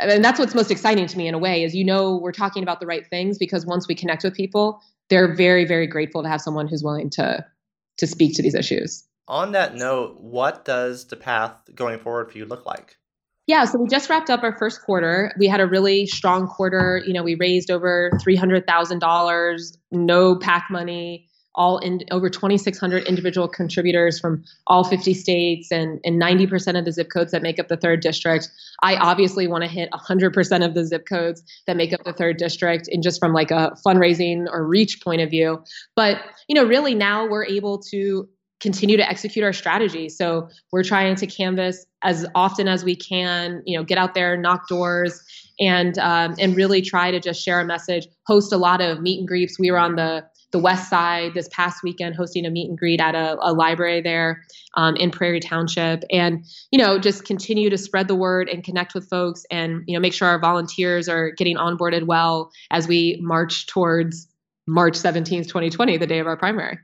and 0.00 0.24
that's 0.24 0.38
what's 0.38 0.54
most 0.54 0.70
exciting 0.70 1.06
to 1.06 1.18
me 1.18 1.28
in 1.28 1.34
a 1.34 1.38
way 1.38 1.62
is 1.62 1.74
you 1.74 1.84
know 1.84 2.16
we're 2.16 2.32
talking 2.32 2.62
about 2.62 2.80
the 2.80 2.86
right 2.86 3.06
things 3.08 3.38
because 3.38 3.66
once 3.66 3.86
we 3.86 3.94
connect 3.94 4.24
with 4.24 4.34
people 4.34 4.80
they're 5.08 5.34
very 5.34 5.64
very 5.64 5.86
grateful 5.86 6.22
to 6.22 6.28
have 6.28 6.40
someone 6.40 6.66
who's 6.66 6.82
willing 6.82 7.10
to 7.10 7.44
to 7.98 8.06
speak 8.06 8.34
to 8.34 8.42
these 8.42 8.54
issues 8.54 9.04
on 9.30 9.52
that 9.52 9.76
note, 9.76 10.20
what 10.20 10.64
does 10.64 11.06
the 11.06 11.16
path 11.16 11.54
going 11.72 12.00
forward 12.00 12.32
for 12.32 12.36
you 12.36 12.44
look 12.44 12.66
like? 12.66 12.96
Yeah, 13.46 13.64
so 13.64 13.78
we 13.78 13.88
just 13.88 14.10
wrapped 14.10 14.28
up 14.28 14.42
our 14.42 14.56
first 14.58 14.82
quarter. 14.82 15.32
We 15.38 15.46
had 15.46 15.60
a 15.60 15.66
really 15.66 16.06
strong 16.06 16.48
quarter. 16.48 17.00
You 17.06 17.12
know, 17.12 17.22
we 17.22 17.36
raised 17.36 17.70
over 17.70 18.10
three 18.20 18.36
hundred 18.36 18.66
thousand 18.66 18.98
dollars, 18.98 19.78
no 19.92 20.36
PAC 20.36 20.66
money, 20.68 21.28
all 21.54 21.78
in 21.78 22.00
over 22.10 22.30
twenty 22.30 22.56
six 22.58 22.78
hundred 22.78 23.04
individual 23.04 23.48
contributors 23.48 24.20
from 24.20 24.44
all 24.66 24.84
fifty 24.84 25.14
states 25.14 25.70
and 25.72 26.00
and 26.04 26.18
ninety 26.18 26.46
percent 26.46 26.76
of 26.76 26.84
the 26.84 26.92
zip 26.92 27.10
codes 27.10 27.32
that 27.32 27.42
make 27.42 27.58
up 27.58 27.68
the 27.68 27.76
third 27.76 28.00
district. 28.00 28.48
I 28.82 28.96
obviously 28.96 29.46
want 29.46 29.64
to 29.64 29.68
hit 29.68 29.88
hundred 29.92 30.32
percent 30.32 30.64
of 30.64 30.74
the 30.74 30.84
zip 30.84 31.06
codes 31.08 31.42
that 31.66 31.76
make 31.76 31.92
up 31.92 32.04
the 32.04 32.12
third 32.12 32.36
district, 32.36 32.88
and 32.88 33.02
just 33.02 33.18
from 33.18 33.32
like 33.32 33.50
a 33.50 33.76
fundraising 33.84 34.46
or 34.50 34.66
reach 34.66 35.00
point 35.02 35.20
of 35.20 35.30
view. 35.30 35.62
But 35.96 36.20
you 36.48 36.54
know, 36.54 36.64
really 36.64 36.94
now 36.94 37.28
we're 37.28 37.46
able 37.46 37.78
to 37.90 38.28
continue 38.60 38.96
to 38.96 39.08
execute 39.08 39.42
our 39.42 39.54
strategy. 39.54 40.08
So 40.08 40.48
we're 40.70 40.84
trying 40.84 41.16
to 41.16 41.26
canvas 41.26 41.86
as 42.02 42.26
often 42.34 42.68
as 42.68 42.84
we 42.84 42.94
can, 42.94 43.62
you 43.64 43.76
know, 43.76 43.82
get 43.82 43.98
out 43.98 44.14
there, 44.14 44.36
knock 44.36 44.68
doors, 44.68 45.22
and 45.58 45.98
um, 45.98 46.34
and 46.38 46.54
really 46.54 46.82
try 46.82 47.10
to 47.10 47.20
just 47.20 47.42
share 47.42 47.60
a 47.60 47.64
message. 47.64 48.06
Host 48.26 48.52
a 48.52 48.56
lot 48.56 48.80
of 48.80 49.00
meet 49.00 49.18
and 49.18 49.28
greets. 49.28 49.58
We 49.58 49.70
were 49.70 49.78
on 49.78 49.96
the 49.96 50.24
the 50.52 50.58
west 50.58 50.90
side 50.90 51.32
this 51.34 51.48
past 51.48 51.82
weekend 51.82 52.14
hosting 52.14 52.44
a 52.44 52.50
meet 52.50 52.68
and 52.68 52.78
greet 52.78 53.00
at 53.00 53.14
a, 53.14 53.36
a 53.40 53.52
library 53.52 54.00
there 54.00 54.42
um, 54.74 54.96
in 54.96 55.10
prairie 55.10 55.40
township 55.40 56.02
and 56.10 56.44
you 56.70 56.78
know 56.78 56.98
just 56.98 57.24
continue 57.24 57.70
to 57.70 57.78
spread 57.78 58.08
the 58.08 58.14
word 58.14 58.48
and 58.48 58.64
connect 58.64 58.94
with 58.94 59.08
folks 59.08 59.44
and 59.50 59.82
you 59.86 59.94
know 59.94 60.00
make 60.00 60.12
sure 60.12 60.28
our 60.28 60.38
volunteers 60.38 61.08
are 61.08 61.30
getting 61.30 61.56
onboarded 61.56 62.06
well 62.06 62.50
as 62.70 62.88
we 62.88 63.18
march 63.20 63.66
towards 63.66 64.28
march 64.66 64.94
17th 64.94 65.46
2020 65.46 65.96
the 65.96 66.06
day 66.06 66.18
of 66.18 66.26
our 66.26 66.36
primary 66.36 66.78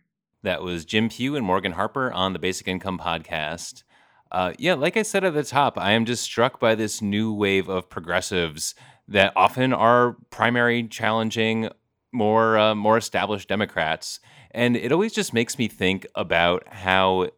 that 0.46 0.62
was 0.62 0.84
Jim 0.84 1.08
Pugh 1.08 1.34
and 1.34 1.44
Morgan 1.44 1.72
Harper 1.72 2.12
on 2.12 2.32
the 2.32 2.38
Basic 2.38 2.68
Income 2.68 3.00
Podcast. 3.00 3.82
Uh, 4.30 4.52
yeah, 4.60 4.74
like 4.74 4.96
I 4.96 5.02
said 5.02 5.24
at 5.24 5.34
the 5.34 5.42
top, 5.42 5.76
I 5.76 5.90
am 5.90 6.04
just 6.04 6.22
struck 6.22 6.60
by 6.60 6.76
this 6.76 7.02
new 7.02 7.32
wave 7.32 7.68
of 7.68 7.90
progressives 7.90 8.76
that 9.08 9.32
often 9.34 9.72
are 9.72 10.16
primary 10.30 10.86
challenging 10.86 11.68
more 12.12 12.58
uh, 12.58 12.74
more 12.74 12.96
established 12.96 13.48
Democrats, 13.48 14.20
and 14.52 14.76
it 14.76 14.92
always 14.92 15.12
just 15.12 15.32
makes 15.32 15.58
me 15.58 15.68
think 15.68 16.06
about 16.14 16.66
how 16.68 17.28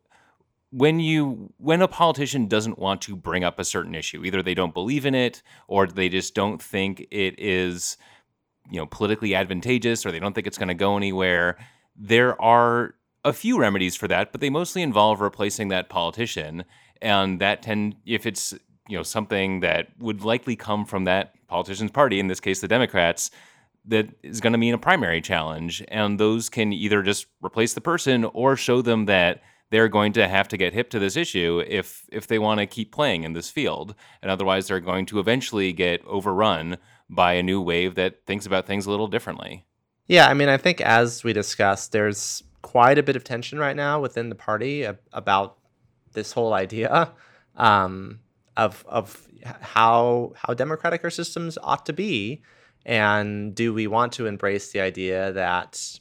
when 0.70 1.00
you 1.00 1.52
when 1.58 1.82
a 1.82 1.88
politician 1.88 2.46
doesn't 2.46 2.78
want 2.78 3.00
to 3.02 3.16
bring 3.16 3.44
up 3.44 3.58
a 3.58 3.64
certain 3.64 3.94
issue, 3.94 4.24
either 4.24 4.42
they 4.42 4.54
don't 4.54 4.74
believe 4.74 5.06
in 5.06 5.14
it 5.14 5.42
or 5.66 5.86
they 5.86 6.08
just 6.08 6.34
don't 6.34 6.62
think 6.62 7.06
it 7.10 7.38
is 7.38 7.96
you 8.70 8.78
know 8.78 8.86
politically 8.86 9.34
advantageous 9.34 10.04
or 10.04 10.12
they 10.12 10.18
don't 10.18 10.34
think 10.34 10.46
it's 10.46 10.58
going 10.58 10.68
to 10.68 10.74
go 10.74 10.96
anywhere. 10.96 11.56
There 11.96 12.40
are 12.40 12.94
a 13.24 13.32
few 13.32 13.58
remedies 13.58 13.96
for 13.96 14.08
that, 14.08 14.32
but 14.32 14.40
they 14.40 14.50
mostly 14.50 14.82
involve 14.82 15.20
replacing 15.20 15.68
that 15.68 15.88
politician. 15.88 16.64
And 17.00 17.40
that 17.40 17.62
tend 17.62 17.96
if 18.06 18.26
it's 18.26 18.52
you 18.88 18.96
know 18.96 19.02
something 19.02 19.60
that 19.60 19.88
would 19.98 20.22
likely 20.22 20.56
come 20.56 20.84
from 20.84 21.04
that 21.04 21.34
politician's 21.48 21.90
party, 21.90 22.20
in 22.20 22.26
this 22.26 22.40
case 22.40 22.60
the 22.60 22.68
Democrats, 22.68 23.30
that 23.88 24.08
is 24.22 24.40
going 24.40 24.52
to 24.52 24.58
mean 24.58 24.74
a 24.74 24.78
primary 24.78 25.20
challenge. 25.20 25.82
And 25.88 26.18
those 26.18 26.48
can 26.48 26.72
either 26.72 27.02
just 27.02 27.26
replace 27.44 27.74
the 27.74 27.80
person 27.80 28.24
or 28.24 28.56
show 28.56 28.82
them 28.82 29.06
that 29.06 29.42
they're 29.70 29.88
going 29.88 30.12
to 30.14 30.28
have 30.28 30.48
to 30.48 30.56
get 30.56 30.72
hip 30.72 30.88
to 30.90 30.98
this 30.98 31.16
issue 31.16 31.62
if 31.66 32.06
if 32.10 32.26
they 32.26 32.38
want 32.38 32.60
to 32.60 32.66
keep 32.66 32.92
playing 32.92 33.24
in 33.24 33.32
this 33.32 33.50
field. 33.50 33.94
And 34.22 34.30
otherwise 34.30 34.68
they're 34.68 34.80
going 34.80 35.06
to 35.06 35.18
eventually 35.18 35.72
get 35.72 36.04
overrun 36.06 36.78
by 37.10 37.34
a 37.34 37.42
new 37.42 37.60
wave 37.60 37.94
that 37.96 38.24
thinks 38.26 38.46
about 38.46 38.66
things 38.66 38.86
a 38.86 38.90
little 38.90 39.08
differently. 39.08 39.64
Yeah, 40.06 40.28
I 40.28 40.34
mean, 40.34 40.48
I 40.48 40.56
think 40.56 40.80
as 40.80 41.22
we 41.22 41.32
discussed, 41.32 41.92
there's 41.92 42.42
quite 42.62 42.98
a 42.98 43.02
bit 43.02 43.16
of 43.16 43.24
tension 43.24 43.58
right 43.58 43.76
now 43.76 44.00
within 44.00 44.30
the 44.30 44.34
party 44.34 44.86
about 45.12 45.58
this 46.12 46.32
whole 46.32 46.54
idea 46.54 47.12
um, 47.56 48.20
of 48.56 48.84
of 48.88 49.28
how 49.60 50.32
how 50.34 50.54
democratic 50.54 51.04
our 51.04 51.10
systems 51.10 51.58
ought 51.62 51.84
to 51.86 51.92
be, 51.92 52.42
and 52.88 53.54
do 53.54 53.74
we 53.74 53.86
want 53.86 54.14
to 54.14 54.26
embrace 54.26 54.72
the 54.72 54.80
idea 54.80 55.30
that 55.32 56.00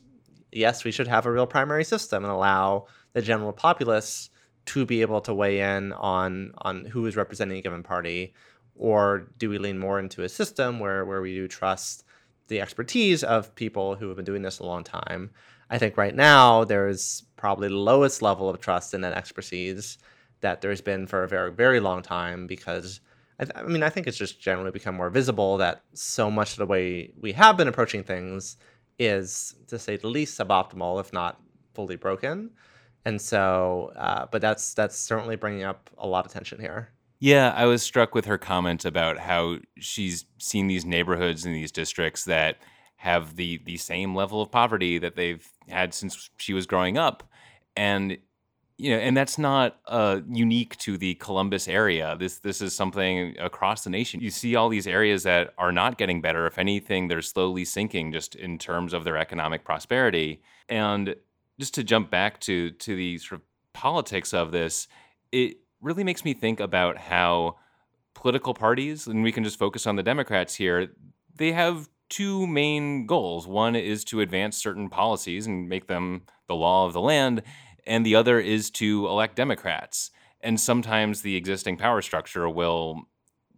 yes, 0.53 0.86
we 0.86 0.91
should 0.91 1.10
have 1.10 1.25
a 1.25 1.32
real 1.32 1.46
primary 1.46 1.84
system 1.84 2.24
and 2.24 2.32
allow 2.32 2.88
the 3.12 3.22
general 3.22 3.51
populace 3.51 4.29
to 4.67 4.86
be 4.86 5.01
able 5.01 5.20
to 5.22 5.34
weigh 5.34 5.60
in 5.60 5.91
on 5.94 6.53
on 6.60 6.86
who 6.86 7.06
is 7.06 7.17
representing 7.17 7.58
a 7.58 7.62
given 7.62 7.84
party, 7.84 8.34
or 8.75 9.27
do 9.38 9.50
we 9.50 9.58
lean 9.58 9.77
more 9.77 10.00
into 10.00 10.24
a 10.24 10.29
system 10.29 10.79
where 10.79 11.06
where 11.06 11.22
we 11.22 11.36
do 11.36 11.48
trust 11.48 12.06
the 12.48 12.62
expertise 12.62 13.22
of 13.22 13.53
people 13.56 13.96
who 13.96 14.08
have 14.08 14.15
been 14.15 14.25
doing 14.25 14.41
this 14.41 14.60
a 14.60 14.65
long 14.65 14.86
time? 14.86 15.29
I 15.70 15.77
think 15.77 15.98
right 15.98 16.15
now 16.15 16.63
there's 16.63 17.24
probably 17.36 17.67
the 17.67 17.75
lowest 17.75 18.22
level 18.22 18.50
of 18.50 18.62
trust 18.62 18.94
in 18.94 19.01
that 19.01 19.13
expertise 19.13 19.98
that 20.39 20.62
there's 20.62 20.79
been 20.79 21.06
for 21.06 21.24
a 21.24 21.27
very, 21.27 21.51
very 21.51 21.82
long 21.82 22.01
time 22.01 22.48
because 22.48 23.01
I, 23.39 23.46
th- 23.46 23.56
I, 23.56 23.63
mean, 23.63 23.84
I 23.84 23.89
think 23.89 24.08
it's 24.08 24.17
just 24.17 24.41
generally 24.41 24.72
become 24.72 24.96
more 24.96 25.10
visible 25.10 25.58
that 25.58 25.84
so 25.94 26.32
much 26.32 26.53
of 26.53 26.58
the 26.58 26.65
way 26.65 27.12
we 27.20 27.34
have 27.34 27.58
been 27.58 27.67
approaching 27.67 28.03
things 28.03 28.58
is, 29.00 29.56
to 29.67 29.77
say 29.77 29.98
the 29.98 30.08
least, 30.08 30.39
suboptimal, 30.39 31.00
if 31.00 31.13
not 31.13 31.39
fully 31.74 31.96
broken. 31.96 32.51
And 33.06 33.22
so, 33.22 33.94
uh, 33.96 34.25
but 34.32 34.41
that's 34.41 34.74
that's 34.74 34.98
certainly 34.98 35.36
bringing 35.36 35.63
up 35.63 35.89
a 35.98 36.08
lot 36.08 36.25
of 36.25 36.34
tension 36.34 36.60
here. 36.60 36.89
Yeah, 37.20 37.53
I 37.56 37.65
was 37.65 37.82
struck 37.82 38.13
with 38.13 38.25
her 38.25 38.38
comment 38.38 38.86
about 38.86 39.17
how 39.17 39.60
she's 39.77 40.25
seen 40.39 40.67
these 40.67 40.86
neighborhoods 40.86 41.46
in 41.46 41.53
these 41.53 41.72
districts 41.72 42.25
that 42.25 42.58
have 42.98 43.36
the 43.36 43.62
the 43.65 43.77
same 43.77 44.13
level 44.13 44.41
of 44.41 44.51
poverty 44.51 44.98
that 44.98 45.15
they've 45.15 45.48
had 45.70 45.94
since 45.94 46.29
she 46.38 46.53
was 46.53 46.65
growing 46.65 46.98
up, 46.98 47.24
and 47.75 48.17
you 48.77 48.91
know, 48.91 48.98
and 48.98 49.17
that's 49.17 49.39
not 49.39 49.79
uh, 49.88 50.22
unique 50.29 50.77
to 50.77 50.98
the 50.98 51.15
Columbus 51.15 51.67
area. 51.67 52.15
This 52.19 52.39
this 52.39 52.62
is 52.62 52.74
something 52.74 53.36
across 53.39 53.84
the 53.84 53.89
nation. 53.89 54.22
You 54.22 54.29
see 54.29 54.55
all 54.55 54.69
these 54.69 54.86
areas 54.86 55.24
that 55.24 55.53
are 55.57 55.72
not 55.72 55.98
getting 55.98 56.22
better. 56.22 56.46
If 56.46 56.60
anything, 56.60 57.07
they're 57.07 57.24
slowly 57.24 57.65
sinking, 57.65 58.12
just 58.12 58.36
in 58.36 58.57
terms 58.60 58.93
of 58.93 59.03
their 59.03 59.17
economic 59.17 59.63
prosperity. 59.63 60.41
And 60.69 61.15
just 61.60 61.74
to 61.75 61.84
jump 61.84 62.12
back 62.12 62.39
to 62.41 62.69
to 62.72 62.96
the 62.96 63.17
sort 63.17 63.41
of 63.41 63.48
politics 63.74 64.34
of 64.34 64.51
this, 64.51 64.88
it 65.31 65.57
really 65.81 66.03
makes 66.03 66.24
me 66.24 66.34
think 66.34 66.60
about 66.60 66.98
how 66.98 67.57
political 68.13 68.53
parties, 68.53 69.07
and 69.07 69.24
we 69.24 69.31
can 69.31 69.43
just 69.43 69.60
focus 69.60 69.88
on 69.88 69.96
the 69.96 70.03
Democrats 70.03 70.55
here, 70.55 70.89
they 71.36 71.51
have 71.51 71.89
two 72.10 72.48
main 72.48 73.05
goals. 73.05 73.48
One 73.48 73.75
is 73.75 74.03
to 74.05 74.22
advance 74.22 74.57
certain 74.57 74.89
policies 74.89 75.46
and 75.46 75.69
make 75.69 75.88
them 75.88 76.24
the 76.48 76.55
law 76.55 76.86
of 76.86 76.93
the 76.93 77.01
land, 77.01 77.43
and 77.88 78.06
the 78.06 78.15
other 78.15 78.39
is 78.39 78.70
to 78.72 79.08
elect 79.08 79.36
Democrats. 79.36 80.12
And 80.41 80.60
sometimes 80.60 81.22
the 81.22 81.36
existing 81.36 81.77
power 81.77 82.01
structure 82.01 82.48
will 82.48 83.08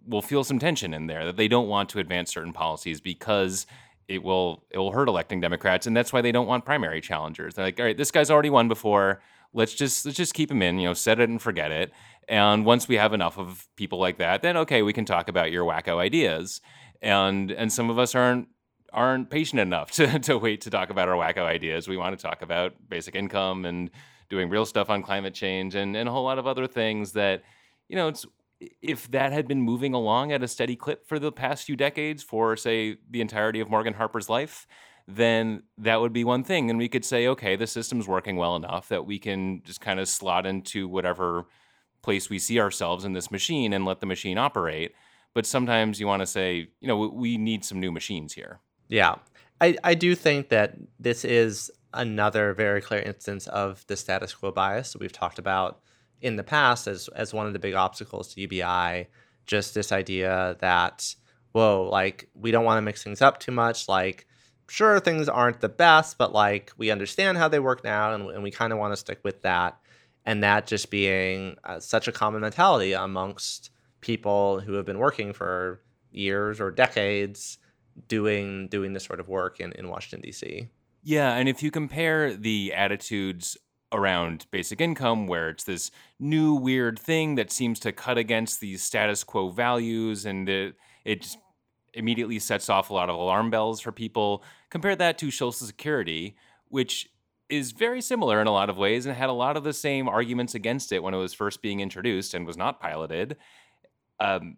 will 0.07 0.21
feel 0.21 0.43
some 0.43 0.59
tension 0.59 0.93
in 0.93 1.07
there 1.07 1.25
that 1.25 1.35
they 1.35 1.47
don't 1.47 1.67
want 1.67 1.89
to 1.89 1.99
advance 1.99 2.33
certain 2.33 2.53
policies 2.53 3.01
because 3.01 3.67
it 4.07 4.23
will 4.23 4.65
it 4.71 4.77
will 4.77 4.91
hurt 4.91 5.09
electing 5.09 5.41
Democrats, 5.41 5.85
and 5.85 5.95
that's 5.95 6.13
why 6.13 6.21
they 6.21 6.31
don't 6.31 6.47
want 6.47 6.65
primary 6.65 7.01
challengers. 7.01 7.55
They're 7.55 7.65
like, 7.65 7.79
all 7.79 7.85
right, 7.85 7.97
this 7.97 8.11
guy's 8.11 8.31
already 8.31 8.49
won 8.49 8.67
before. 8.67 9.21
Let's 9.53 9.73
just 9.73 10.05
let's 10.05 10.17
just 10.17 10.33
keep 10.33 10.49
him 10.49 10.61
in, 10.61 10.79
you 10.79 10.87
know, 10.87 10.93
set 10.93 11.19
it 11.19 11.29
and 11.29 11.41
forget 11.41 11.71
it. 11.71 11.91
And 12.27 12.65
once 12.65 12.87
we 12.87 12.95
have 12.95 13.13
enough 13.13 13.37
of 13.37 13.67
people 13.75 13.99
like 13.99 14.17
that, 14.19 14.41
then 14.41 14.55
okay, 14.57 14.81
we 14.81 14.93
can 14.93 15.05
talk 15.05 15.27
about 15.27 15.51
your 15.51 15.65
wacko 15.65 15.97
ideas. 15.97 16.61
And 17.01 17.51
and 17.51 17.71
some 17.71 17.89
of 17.89 17.99
us 17.99 18.15
aren't 18.15 18.47
aren't 18.91 19.29
patient 19.29 19.59
enough 19.59 19.91
to, 19.93 20.19
to 20.19 20.37
wait 20.37 20.61
to 20.61 20.69
talk 20.69 20.89
about 20.89 21.09
our 21.09 21.15
wacko 21.15 21.43
ideas. 21.43 21.87
We 21.87 21.97
want 21.97 22.17
to 22.17 22.21
talk 22.21 22.41
about 22.41 22.73
basic 22.89 23.15
income 23.15 23.65
and 23.65 23.91
doing 24.29 24.49
real 24.49 24.65
stuff 24.65 24.89
on 24.89 25.01
climate 25.01 25.33
change 25.33 25.75
and, 25.75 25.95
and 25.95 26.07
a 26.07 26.11
whole 26.11 26.23
lot 26.23 26.39
of 26.39 26.47
other 26.47 26.67
things 26.67 27.13
that, 27.13 27.43
you 27.87 27.95
know, 27.95 28.07
it's 28.09 28.25
if 28.81 29.09
that 29.11 29.31
had 29.31 29.47
been 29.47 29.61
moving 29.61 29.93
along 29.93 30.31
at 30.31 30.43
a 30.43 30.47
steady 30.47 30.75
clip 30.75 31.07
for 31.07 31.17
the 31.17 31.31
past 31.31 31.65
few 31.65 31.75
decades 31.75 32.21
for 32.21 32.57
say 32.57 32.97
the 33.09 33.21
entirety 33.21 33.59
of 33.59 33.69
Morgan 33.69 33.93
Harper's 33.93 34.29
life, 34.29 34.67
then 35.07 35.63
that 35.77 36.01
would 36.01 36.13
be 36.13 36.23
one 36.23 36.43
thing. 36.43 36.69
And 36.69 36.77
we 36.77 36.89
could 36.89 37.05
say, 37.05 37.27
okay, 37.27 37.55
the 37.55 37.67
system's 37.67 38.07
working 38.07 38.35
well 38.35 38.55
enough 38.55 38.89
that 38.89 39.05
we 39.05 39.17
can 39.17 39.61
just 39.63 39.81
kind 39.81 39.99
of 39.99 40.07
slot 40.07 40.45
into 40.45 40.87
whatever 40.87 41.45
place 42.01 42.29
we 42.29 42.39
see 42.39 42.59
ourselves 42.59 43.05
in 43.05 43.13
this 43.13 43.31
machine 43.31 43.73
and 43.73 43.85
let 43.85 43.99
the 44.01 44.05
machine 44.05 44.37
operate. 44.37 44.93
But 45.33 45.45
sometimes 45.45 45.99
you 45.99 46.07
want 46.07 46.21
to 46.21 46.27
say, 46.27 46.69
you 46.79 46.87
know, 46.87 46.97
we 46.97 47.37
need 47.37 47.63
some 47.63 47.79
new 47.79 47.91
machines 47.91 48.33
here. 48.33 48.59
Yeah. 48.87 49.15
I, 49.61 49.77
I 49.83 49.93
do 49.93 50.15
think 50.15 50.49
that 50.49 50.75
this 50.99 51.25
is 51.25 51.71
another 51.93 52.53
very 52.53 52.81
clear 52.81 53.01
instance 53.01 53.47
of 53.47 53.85
the 53.87 53.97
status 53.97 54.33
quo 54.33 54.51
bias 54.51 54.93
that 54.93 55.01
we've 55.01 55.11
talked 55.11 55.39
about 55.39 55.79
in 56.21 56.35
the 56.35 56.43
past 56.43 56.87
as, 56.87 57.07
as 57.09 57.33
one 57.33 57.47
of 57.47 57.53
the 57.53 57.59
big 57.59 57.73
obstacles 57.73 58.33
to 58.33 58.41
UBI. 58.41 59.07
Just 59.45 59.73
this 59.73 59.91
idea 59.91 60.57
that, 60.59 61.15
whoa, 61.53 61.89
like 61.91 62.29
we 62.33 62.51
don't 62.51 62.65
want 62.65 62.77
to 62.77 62.81
mix 62.81 63.03
things 63.03 63.21
up 63.21 63.39
too 63.39 63.51
much. 63.51 63.87
Like, 63.87 64.27
sure, 64.67 64.99
things 64.99 65.27
aren't 65.27 65.61
the 65.61 65.69
best, 65.69 66.17
but 66.17 66.33
like 66.33 66.71
we 66.77 66.91
understand 66.91 67.37
how 67.37 67.47
they 67.47 67.59
work 67.59 67.83
now 67.83 68.13
and, 68.13 68.29
and 68.29 68.43
we 68.43 68.51
kind 68.51 68.71
of 68.71 68.79
want 68.79 68.93
to 68.93 68.97
stick 68.97 69.19
with 69.23 69.41
that. 69.41 69.79
And 70.25 70.43
that 70.43 70.67
just 70.67 70.91
being 70.91 71.55
uh, 71.63 71.79
such 71.79 72.07
a 72.07 72.11
common 72.11 72.41
mentality 72.41 72.93
amongst 72.93 73.71
people 74.01 74.59
who 74.59 74.73
have 74.73 74.85
been 74.85 74.99
working 74.99 75.33
for 75.33 75.81
years 76.11 76.59
or 76.59 76.71
decades 76.71 77.57
doing 78.07 78.67
doing 78.67 78.93
this 78.93 79.03
sort 79.03 79.19
of 79.19 79.27
work 79.27 79.59
in, 79.59 79.71
in 79.73 79.89
Washington 79.89 80.21
D.C. 80.21 80.69
Yeah, 81.01 81.33
and 81.35 81.47
if 81.47 81.63
you 81.63 81.71
compare 81.71 82.35
the 82.35 82.73
attitudes 82.73 83.57
around 83.91 84.45
basic 84.51 84.81
income, 84.81 85.27
where 85.27 85.49
it's 85.49 85.63
this 85.63 85.91
new 86.19 86.53
weird 86.53 86.99
thing 86.99 87.35
that 87.35 87.51
seems 87.51 87.79
to 87.79 87.91
cut 87.91 88.17
against 88.17 88.59
these 88.59 88.83
status 88.83 89.23
quo 89.23 89.49
values, 89.49 90.25
and 90.25 90.47
it 90.49 90.75
it 91.05 91.35
immediately 91.93 92.37
sets 92.39 92.69
off 92.69 92.89
a 92.89 92.93
lot 92.93 93.09
of 93.09 93.15
alarm 93.15 93.49
bells 93.49 93.79
for 93.81 93.91
people. 93.91 94.43
Compare 94.69 94.95
that 94.97 95.17
to 95.19 95.31
Social 95.31 95.51
Security, 95.51 96.35
which 96.67 97.09
is 97.49 97.71
very 97.71 98.01
similar 98.01 98.41
in 98.41 98.47
a 98.47 98.51
lot 98.51 98.69
of 98.69 98.77
ways 98.77 99.07
and 99.07 99.15
had 99.15 99.29
a 99.29 99.33
lot 99.33 99.57
of 99.57 99.63
the 99.63 99.73
same 99.73 100.07
arguments 100.07 100.53
against 100.53 100.91
it 100.91 101.01
when 101.01 101.15
it 101.15 101.17
was 101.17 101.33
first 101.33 101.63
being 101.63 101.79
introduced 101.79 102.35
and 102.35 102.45
was 102.45 102.57
not 102.57 102.79
piloted. 102.79 103.37
Um, 104.19 104.57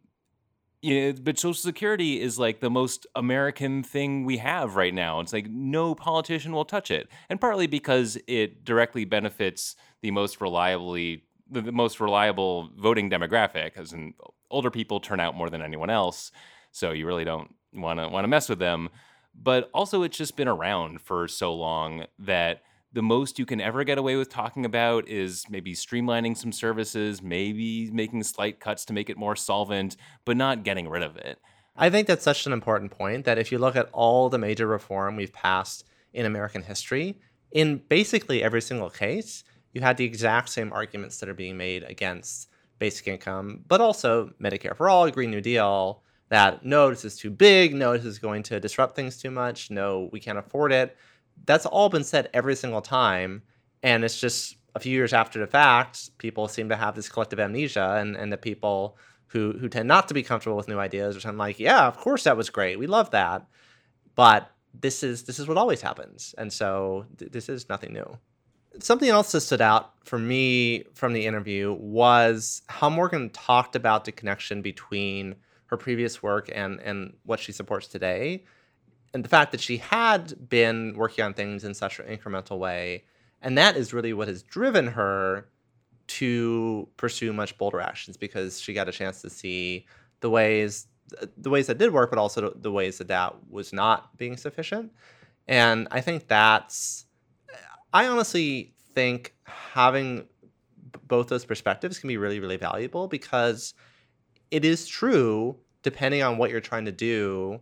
yeah, 0.82 1.12
but 1.12 1.38
Social 1.38 1.54
Security 1.54 2.20
is 2.20 2.40
like 2.40 2.60
the 2.60 2.70
most 2.70 3.06
American 3.16 3.84
thing 3.84 4.26
we 4.26 4.38
have 4.38 4.76
right 4.76 4.94
now. 4.94 5.20
It's 5.20 5.34
like 5.34 5.48
no 5.50 5.94
politician 5.94 6.54
will 6.54 6.66
touch 6.66 6.90
it, 6.90 7.08
and 7.30 7.40
partly 7.40 7.68
because 7.68 8.18
it 8.28 8.66
directly 8.66 9.06
benefits 9.06 9.76
the 10.02 10.12
most 10.12 10.42
reliably 10.42 11.24
the 11.52 11.72
most 11.72 12.00
reliable 12.00 12.70
voting 12.78 13.10
demographic, 13.10 13.72
as 13.76 13.94
in 13.94 14.14
older 14.50 14.72
people 14.72 15.00
turn 15.00 15.20
out 15.20 15.36
more 15.36 15.50
than 15.50 15.62
anyone 15.62 15.90
else, 15.90 16.32
so 16.72 16.92
you 16.92 17.06
really 17.06 17.26
don't 17.26 17.54
want 17.74 18.00
to 18.00 18.08
want 18.08 18.24
to 18.24 18.28
mess 18.28 18.50
with 18.50 18.60
them. 18.60 18.90
But 19.36 19.70
also, 19.74 20.02
it's 20.04 20.18
just 20.18 20.36
been 20.36 20.48
around 20.48 21.02
for 21.02 21.28
so 21.28 21.54
long 21.54 22.06
that 22.20 22.64
the 22.94 23.02
most 23.02 23.40
you 23.40 23.46
can 23.46 23.62
ever 23.62 23.84
get 23.84 23.98
away 23.98 24.16
with 24.16 24.30
talking 24.30 24.66
about 24.66 25.08
is 25.08 25.46
maybe 25.50 25.74
streamlining 25.74 26.36
some 26.36 26.52
services, 26.52 27.22
maybe 27.22 27.90
making 27.92 28.24
slight 28.24 28.60
cuts 28.60 28.84
to 28.86 28.94
make 28.94 29.10
it 29.10 29.18
more 29.18 29.36
solvent, 29.36 29.96
but 30.26 30.36
not 30.36 30.64
getting 30.64 30.90
rid 30.90 31.04
of 31.04 31.16
it. 31.16 31.40
I 31.76 31.90
think 31.90 32.08
that's 32.08 32.24
such 32.24 32.46
an 32.46 32.54
important 32.54 32.92
point 32.92 33.24
that 33.26 33.38
if 33.38 33.52
you 33.52 33.60
look 33.60 33.78
at 33.78 33.90
all 33.94 34.30
the 34.30 34.38
major 34.38 34.68
reform 34.68 35.16
we've 35.16 35.32
passed 35.32 35.86
in 36.14 36.26
American 36.26 36.64
history, 36.64 37.18
in 37.52 37.82
basically 37.88 38.44
every 38.44 38.62
single 38.62 38.90
case, 38.90 39.46
you 39.72 39.80
had 39.80 39.96
the 39.96 40.04
exact 40.04 40.50
same 40.50 40.74
arguments 40.74 41.18
that 41.20 41.30
are 41.30 41.34
being 41.34 41.56
made 41.56 41.84
against 41.84 42.50
basic 42.78 43.08
income, 43.08 43.64
but 43.68 43.80
also 43.80 44.32
Medicare 44.42 44.76
for 44.76 44.90
all, 44.90 45.10
Green 45.10 45.32
New 45.32 45.40
Deal, 45.40 46.04
that 46.28 46.66
no, 46.66 46.90
this 46.90 47.06
is 47.06 47.18
too 47.18 47.30
big, 47.30 47.74
no, 47.74 47.94
this 47.94 48.06
is 48.06 48.20
going 48.20 48.44
to 48.44 48.60
disrupt 48.60 48.96
things 48.98 49.18
too 49.18 49.32
much, 49.32 49.72
no, 49.72 50.10
we 50.12 50.20
can't 50.20 50.38
afford 50.38 50.74
it 50.74 50.98
that's 51.46 51.66
all 51.66 51.90
been 51.90 52.04
said 52.04 52.30
every 52.34 52.56
single 52.56 52.82
time. 52.82 53.44
And 53.84 54.04
it's 54.04 54.20
just 54.20 54.58
a 54.76 54.80
few 54.80 54.94
years 54.94 55.14
after 55.14 55.40
the 55.40 55.48
fact, 55.48 56.18
people 56.18 56.48
seem 56.48 56.70
to 56.70 56.76
have 56.76 56.96
this 56.96 57.10
collective 57.10 57.40
amnesia, 57.40 57.98
and, 58.00 58.16
and 58.16 58.32
the 58.32 58.38
people 58.38 58.98
who, 59.28 59.54
who 59.54 59.70
tend 59.70 59.88
not 59.88 60.08
to 60.08 60.14
be 60.14 60.24
comfortable 60.24 60.58
with 60.58 60.68
new 60.68 60.80
ideas 60.80 61.16
are 61.16 61.20
saying 61.20 61.38
like, 61.38 61.60
yeah, 61.60 61.88
of 61.88 61.98
course 61.98 62.24
that 62.26 62.38
was 62.38 62.50
great. 62.50 62.78
We 62.78 62.88
love 62.88 63.12
that. 63.12 63.46
But 64.16 64.52
this 64.74 65.04
is 65.04 65.24
this 65.24 65.40
is 65.40 65.48
what 65.48 65.58
always 65.58 65.82
happens. 65.82 66.36
And 66.38 66.52
so 66.52 67.06
th- 67.18 67.32
this 67.32 67.50
is 67.50 67.70
nothing 67.70 67.94
new. 67.94 68.18
Something 68.80 69.10
else 69.10 69.32
that 69.34 69.42
stood 69.42 69.62
out 69.62 69.94
for 70.06 70.18
me 70.18 70.86
from 70.94 71.14
the 71.14 71.26
interview 71.26 71.74
was 71.74 72.62
how 72.68 72.90
Morgan 72.90 73.30
talked 73.32 73.76
about 73.76 74.06
the 74.06 74.12
connection 74.12 74.62
between 74.62 75.36
her 75.66 75.78
previous 75.78 76.22
work 76.24 76.50
and 76.54 76.80
and 76.82 77.14
what 77.24 77.40
she 77.40 77.52
supports 77.52 77.88
today 77.88 78.44
and 79.14 79.24
the 79.24 79.30
fact 79.30 79.52
that 79.52 79.62
she 79.62 79.78
had 79.78 80.50
been 80.50 80.96
working 80.96 81.24
on 81.24 81.34
things 81.34 81.64
in 81.64 81.74
such 81.74 82.00
an 82.00 82.06
incremental 82.06 82.58
way 82.58 83.04
and 83.42 83.58
that 83.58 83.76
is 83.76 83.94
really 83.94 84.14
what 84.14 84.28
has 84.28 84.44
driven 84.44 84.88
her 84.88 85.48
to 86.08 86.88
pursue 86.98 87.34
much 87.34 87.58
bolder 87.58 87.80
actions 87.80 88.18
because 88.18 88.60
she 88.60 88.74
got 88.74 88.90
a 88.90 88.92
chance 88.92 89.22
to 89.22 89.30
see 89.30 89.86
the 90.20 90.30
ways 90.30 90.88
the 91.38 91.50
ways 91.50 91.68
that 91.68 91.78
did 91.78 91.92
work 91.92 92.10
but 92.10 92.20
also 92.20 92.52
the 92.56 92.72
ways 92.72 92.98
that 92.98 93.08
that 93.08 93.36
was 93.50 93.74
not 93.74 94.16
being 94.18 94.38
sufficient. 94.38 94.92
And 95.48 95.88
i 95.92 96.02
think 96.02 96.28
that's 96.28 97.06
i 97.94 98.08
honestly 98.08 98.74
think 98.94 99.34
having 99.44 100.26
both 101.08 101.28
those 101.28 101.46
perspectives 101.46 102.00
can 102.00 102.08
be 102.08 102.18
really 102.18 102.40
really 102.40 102.58
valuable 102.58 103.08
because 103.08 103.74
it 104.52 104.66
is 104.66 104.88
true 104.88 105.58
depending 105.84 106.22
on 106.22 106.38
what 106.38 106.52
you're 106.52 106.62
trying 106.62 106.86
to 106.86 106.92
do 106.92 107.60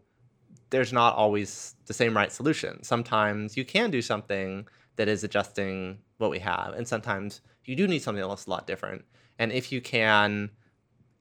there's 0.70 0.94
not 0.94 1.16
always 1.16 1.76
the 1.86 1.94
same 1.94 2.16
right 2.16 2.32
solution. 2.32 2.84
Sometimes 2.84 3.58
you 3.58 3.66
can 3.66 3.92
do 3.92 4.02
something 4.02 4.68
that 4.96 5.08
is 5.08 5.24
adjusting 5.24 6.00
what 6.18 6.30
we 6.30 6.40
have, 6.40 6.74
and 6.74 6.88
sometimes 6.88 7.42
you 7.66 7.76
do 7.76 7.88
need 7.88 8.02
something 8.02 8.22
that 8.22 8.28
looks 8.28 8.46
a 8.46 8.50
lot 8.50 8.68
different. 8.68 9.06
And 9.38 9.52
if 9.52 9.72
you 9.72 9.82
can 9.82 10.52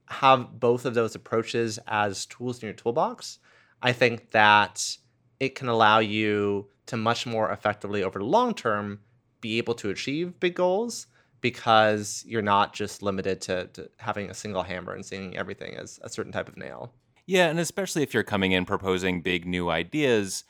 have 0.06 0.58
both 0.58 0.84
of 0.84 0.94
those 0.94 1.14
approaches 1.14 1.78
as 1.87 2.26
tools 2.26 2.62
in 2.62 2.66
your 2.66 2.74
toolbox, 2.74 3.38
I 3.82 3.92
think 3.92 4.30
that 4.32 4.96
it 5.38 5.54
can 5.54 5.68
allow 5.68 5.98
you 5.98 6.68
to 6.87 6.96
much 6.96 7.26
more 7.26 7.52
effectively 7.52 8.02
over 8.02 8.18
the 8.18 8.24
long 8.24 8.54
term 8.54 9.00
be 9.40 9.58
able 9.58 9.74
to 9.74 9.90
achieve 9.90 10.40
big 10.40 10.54
goals 10.54 11.06
because 11.40 12.24
you're 12.26 12.42
not 12.42 12.72
just 12.72 13.02
limited 13.02 13.40
to, 13.42 13.66
to 13.68 13.88
having 13.98 14.30
a 14.30 14.34
single 14.34 14.62
hammer 14.62 14.94
and 14.94 15.06
seeing 15.06 15.37
everything 15.37 15.76
as 15.76 16.00
a 16.02 16.08
certain 16.08 16.32
type 16.32 16.48
of 16.48 16.56
nail. 16.56 16.92
Yeah, 17.28 17.48
and 17.48 17.60
especially 17.60 18.02
if 18.02 18.14
you're 18.14 18.22
coming 18.22 18.52
in 18.52 18.64
proposing 18.64 19.20
big 19.20 19.46
new 19.46 19.68
ideas, 19.68 20.44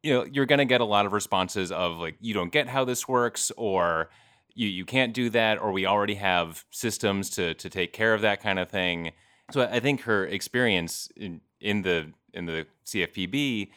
you 0.00 0.14
know, 0.14 0.24
you're 0.24 0.46
going 0.46 0.60
to 0.60 0.64
get 0.64 0.80
a 0.80 0.84
lot 0.84 1.06
of 1.06 1.12
responses 1.12 1.72
of 1.72 1.96
like 1.96 2.14
you 2.20 2.32
don't 2.32 2.52
get 2.52 2.68
how 2.68 2.84
this 2.84 3.08
works 3.08 3.50
or 3.56 4.10
you 4.54 4.68
you 4.68 4.84
can't 4.84 5.12
do 5.12 5.28
that 5.30 5.60
or 5.60 5.72
we 5.72 5.86
already 5.86 6.14
have 6.14 6.64
systems 6.70 7.30
to 7.30 7.54
to 7.54 7.68
take 7.68 7.92
care 7.92 8.14
of 8.14 8.20
that 8.20 8.40
kind 8.40 8.60
of 8.60 8.70
thing. 8.70 9.10
So 9.50 9.62
I 9.62 9.80
think 9.80 10.02
her 10.02 10.24
experience 10.24 11.08
in 11.16 11.40
in 11.60 11.82
the 11.82 12.12
in 12.32 12.46
the 12.46 12.66
CFPB 12.86 13.70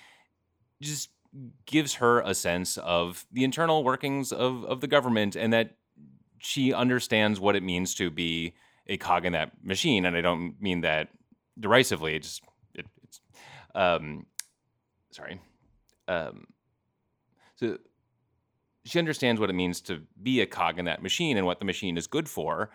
just 0.80 1.10
gives 1.66 1.96
her 1.96 2.20
a 2.20 2.36
sense 2.36 2.78
of 2.78 3.26
the 3.32 3.44
internal 3.44 3.84
workings 3.84 4.32
of 4.32 4.64
of 4.66 4.82
the 4.82 4.88
government 4.88 5.36
and 5.36 5.52
that 5.54 5.76
she 6.38 6.72
understands 6.72 7.40
what 7.40 7.56
it 7.56 7.64
means 7.64 7.96
to 7.96 8.12
be 8.12 8.54
a 8.86 8.98
cog 8.98 9.26
in 9.26 9.34
that 9.34 9.54
machine 9.64 10.06
and 10.06 10.16
I 10.16 10.22
don't 10.22 10.62
mean 10.62 10.82
that 10.82 11.10
derisively. 11.60 12.16
It 12.16 12.24
just 12.24 12.42
it, 12.74 12.86
it's 13.04 13.22
um, 13.76 14.26
sorry. 15.12 15.42
Um, 16.08 16.48
so 17.56 17.78
she 18.86 19.00
understands 19.00 19.42
what 19.42 19.50
it 19.50 19.54
means 19.54 19.82
to 19.82 20.02
be 20.22 20.42
a 20.42 20.46
cog 20.46 20.80
in 20.80 20.86
that 20.86 21.04
machine 21.04 21.38
and 21.38 21.46
what 21.46 21.60
the 21.60 21.66
machine 21.66 21.98
is 21.98 22.08
good 22.08 22.30
for. 22.30 22.72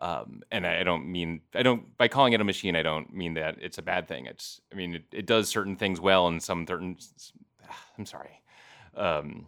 Um, 0.00 0.42
and 0.50 0.66
I, 0.66 0.82
don't 0.82 1.06
mean 1.06 1.42
I 1.54 1.62
don't 1.62 1.96
by 1.96 2.08
calling 2.08 2.32
it 2.32 2.40
a 2.40 2.44
machine. 2.44 2.74
I 2.74 2.82
don't 2.82 3.14
mean 3.14 3.34
that 3.34 3.56
it's 3.60 3.78
a 3.78 3.82
bad 3.82 4.08
thing. 4.08 4.26
It's 4.26 4.60
I 4.72 4.74
mean 4.74 4.96
it, 4.96 5.04
it 5.12 5.26
does 5.26 5.48
certain 5.48 5.76
things 5.76 6.00
well 6.00 6.26
and 6.26 6.42
some 6.42 6.66
certain. 6.66 6.96
I'm 7.98 8.06
sorry. 8.06 8.42
Um, 8.96 9.46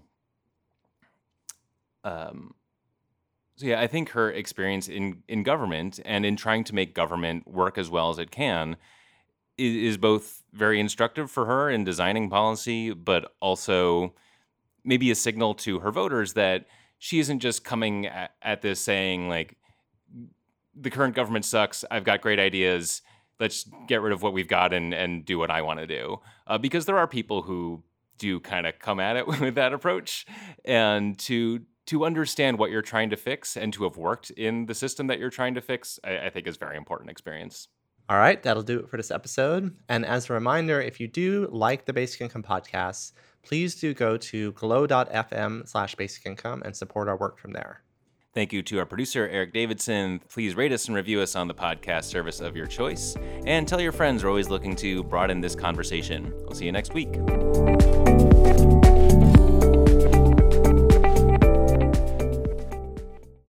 um, 2.05 2.55
so 3.57 3.67
yeah, 3.67 3.81
I 3.81 3.87
think 3.87 4.11
her 4.11 4.31
experience 4.31 4.89
in 4.89 5.23
in 5.29 5.43
government 5.43 6.01
and 6.05 6.27
in 6.27 6.37
trying 6.37 6.65
to 6.65 6.75
make 6.75 6.95
government 6.95 7.47
work 7.47 7.79
as 7.79 7.89
well 7.89 8.11
as 8.11 8.19
it 8.19 8.31
can 8.31 8.77
is, 9.57 9.93
is 9.93 9.97
both 9.97 10.43
very 10.53 10.81
instructive 10.81 11.31
for 11.31 11.47
her 11.47 11.71
in 11.71 11.85
designing 11.85 12.29
policy, 12.29 12.93
but 12.93 13.33
also 13.41 14.15
maybe 14.85 15.11
a 15.11 15.15
signal 15.15 15.55
to 15.55 15.81
her 15.81 15.93
voters 15.93 16.33
that 16.35 16.67
she 16.99 17.19
isn't 17.21 17.41
just 17.41 17.65
coming 17.65 18.07
at, 18.07 18.33
at 18.43 18.63
this 18.63 18.81
saying 18.81 19.29
like 19.29 19.57
the 20.75 20.91
current 20.91 21.15
government 21.15 21.45
sucks. 21.45 21.85
I've 21.91 22.05
got 22.05 22.21
great 22.21 22.41
ideas. 22.41 23.03
Let's 23.39 23.69
get 23.87 24.03
rid 24.03 24.13
of 24.13 24.23
what 24.23 24.33
we've 24.33 24.49
got 24.49 24.73
and 24.73 24.93
and 24.93 25.25
do 25.25 25.39
what 25.39 25.51
I 25.51 25.63
want 25.63 25.79
to 25.79 25.87
do. 25.87 26.21
Uh, 26.47 26.59
because 26.59 26.87
there 26.87 26.99
are 26.99 27.07
people 27.07 27.43
who 27.43 27.85
do 28.19 28.41
kind 28.41 28.67
of 28.67 28.79
come 28.79 28.99
at 28.99 29.17
it 29.17 29.27
with 29.41 29.55
that 29.55 29.73
approach, 29.73 30.27
and 30.65 31.17
to 31.21 31.61
to 31.87 32.05
understand 32.05 32.59
what 32.59 32.71
you're 32.71 32.83
trying 32.83 33.11
to 33.11 33.17
fix 33.17 33.57
and 33.57 33.73
to 33.75 33.85
have 33.85 33.97
worked 33.97 34.31
in 34.31 34.67
the 34.67 34.75
system 34.75 35.07
that 35.09 35.19
you're 35.19 35.31
trying 35.31 35.55
to 35.55 35.61
fix, 35.61 35.99
I, 36.05 36.19
I 36.27 36.31
think 36.31 36.47
is 36.47 36.57
very 36.57 36.77
important 36.77 37.11
experience. 37.11 37.69
All 38.09 38.19
right, 38.19 38.43
that'll 38.43 38.63
do 38.63 38.81
it 38.81 38.89
for 38.89 38.99
this 38.99 39.11
episode. 39.11 39.75
And 39.89 40.05
as 40.05 40.29
a 40.29 40.35
reminder, 40.35 40.81
if 40.81 41.01
you 41.01 41.09
do 41.09 41.49
like 41.51 41.87
the 41.87 41.93
Basic 41.93 42.21
Income 42.21 42.43
podcast, 42.43 43.13
please 43.43 43.75
do 43.75 43.95
go 43.95 44.17
to 44.17 44.53
glow.fm 44.53 45.69
slash 45.69 45.95
basic 45.95 46.27
income 46.27 46.63
and 46.65 46.77
support 46.77 47.09
our 47.09 47.17
work 47.17 47.39
from 47.39 47.53
there. 47.53 47.83
Thank 48.35 48.53
you 48.53 48.63
to 48.65 48.81
our 48.81 48.87
producer, 48.87 49.29
Eric 49.29 49.53
Davidson. 49.53 50.21
Please 50.29 50.57
rate 50.57 50.73
us 50.73 50.89
and 50.89 50.97
review 50.97 51.21
us 51.21 51.37
on 51.37 51.47
the 51.47 51.55
podcast 51.55 52.05
service 52.05 52.41
of 52.41 52.57
your 52.57 52.67
choice. 52.67 53.17
And 53.47 53.67
tell 53.67 53.81
your 53.81 53.93
friends 53.93 54.25
we're 54.25 54.31
always 54.31 54.51
looking 54.51 54.75
to 54.77 55.05
broaden 55.05 55.41
this 55.41 55.55
conversation. 55.55 56.33
We'll 56.41 56.55
see 56.55 56.67
you 56.67 56.73
next 56.73 56.95
week. 56.95 57.15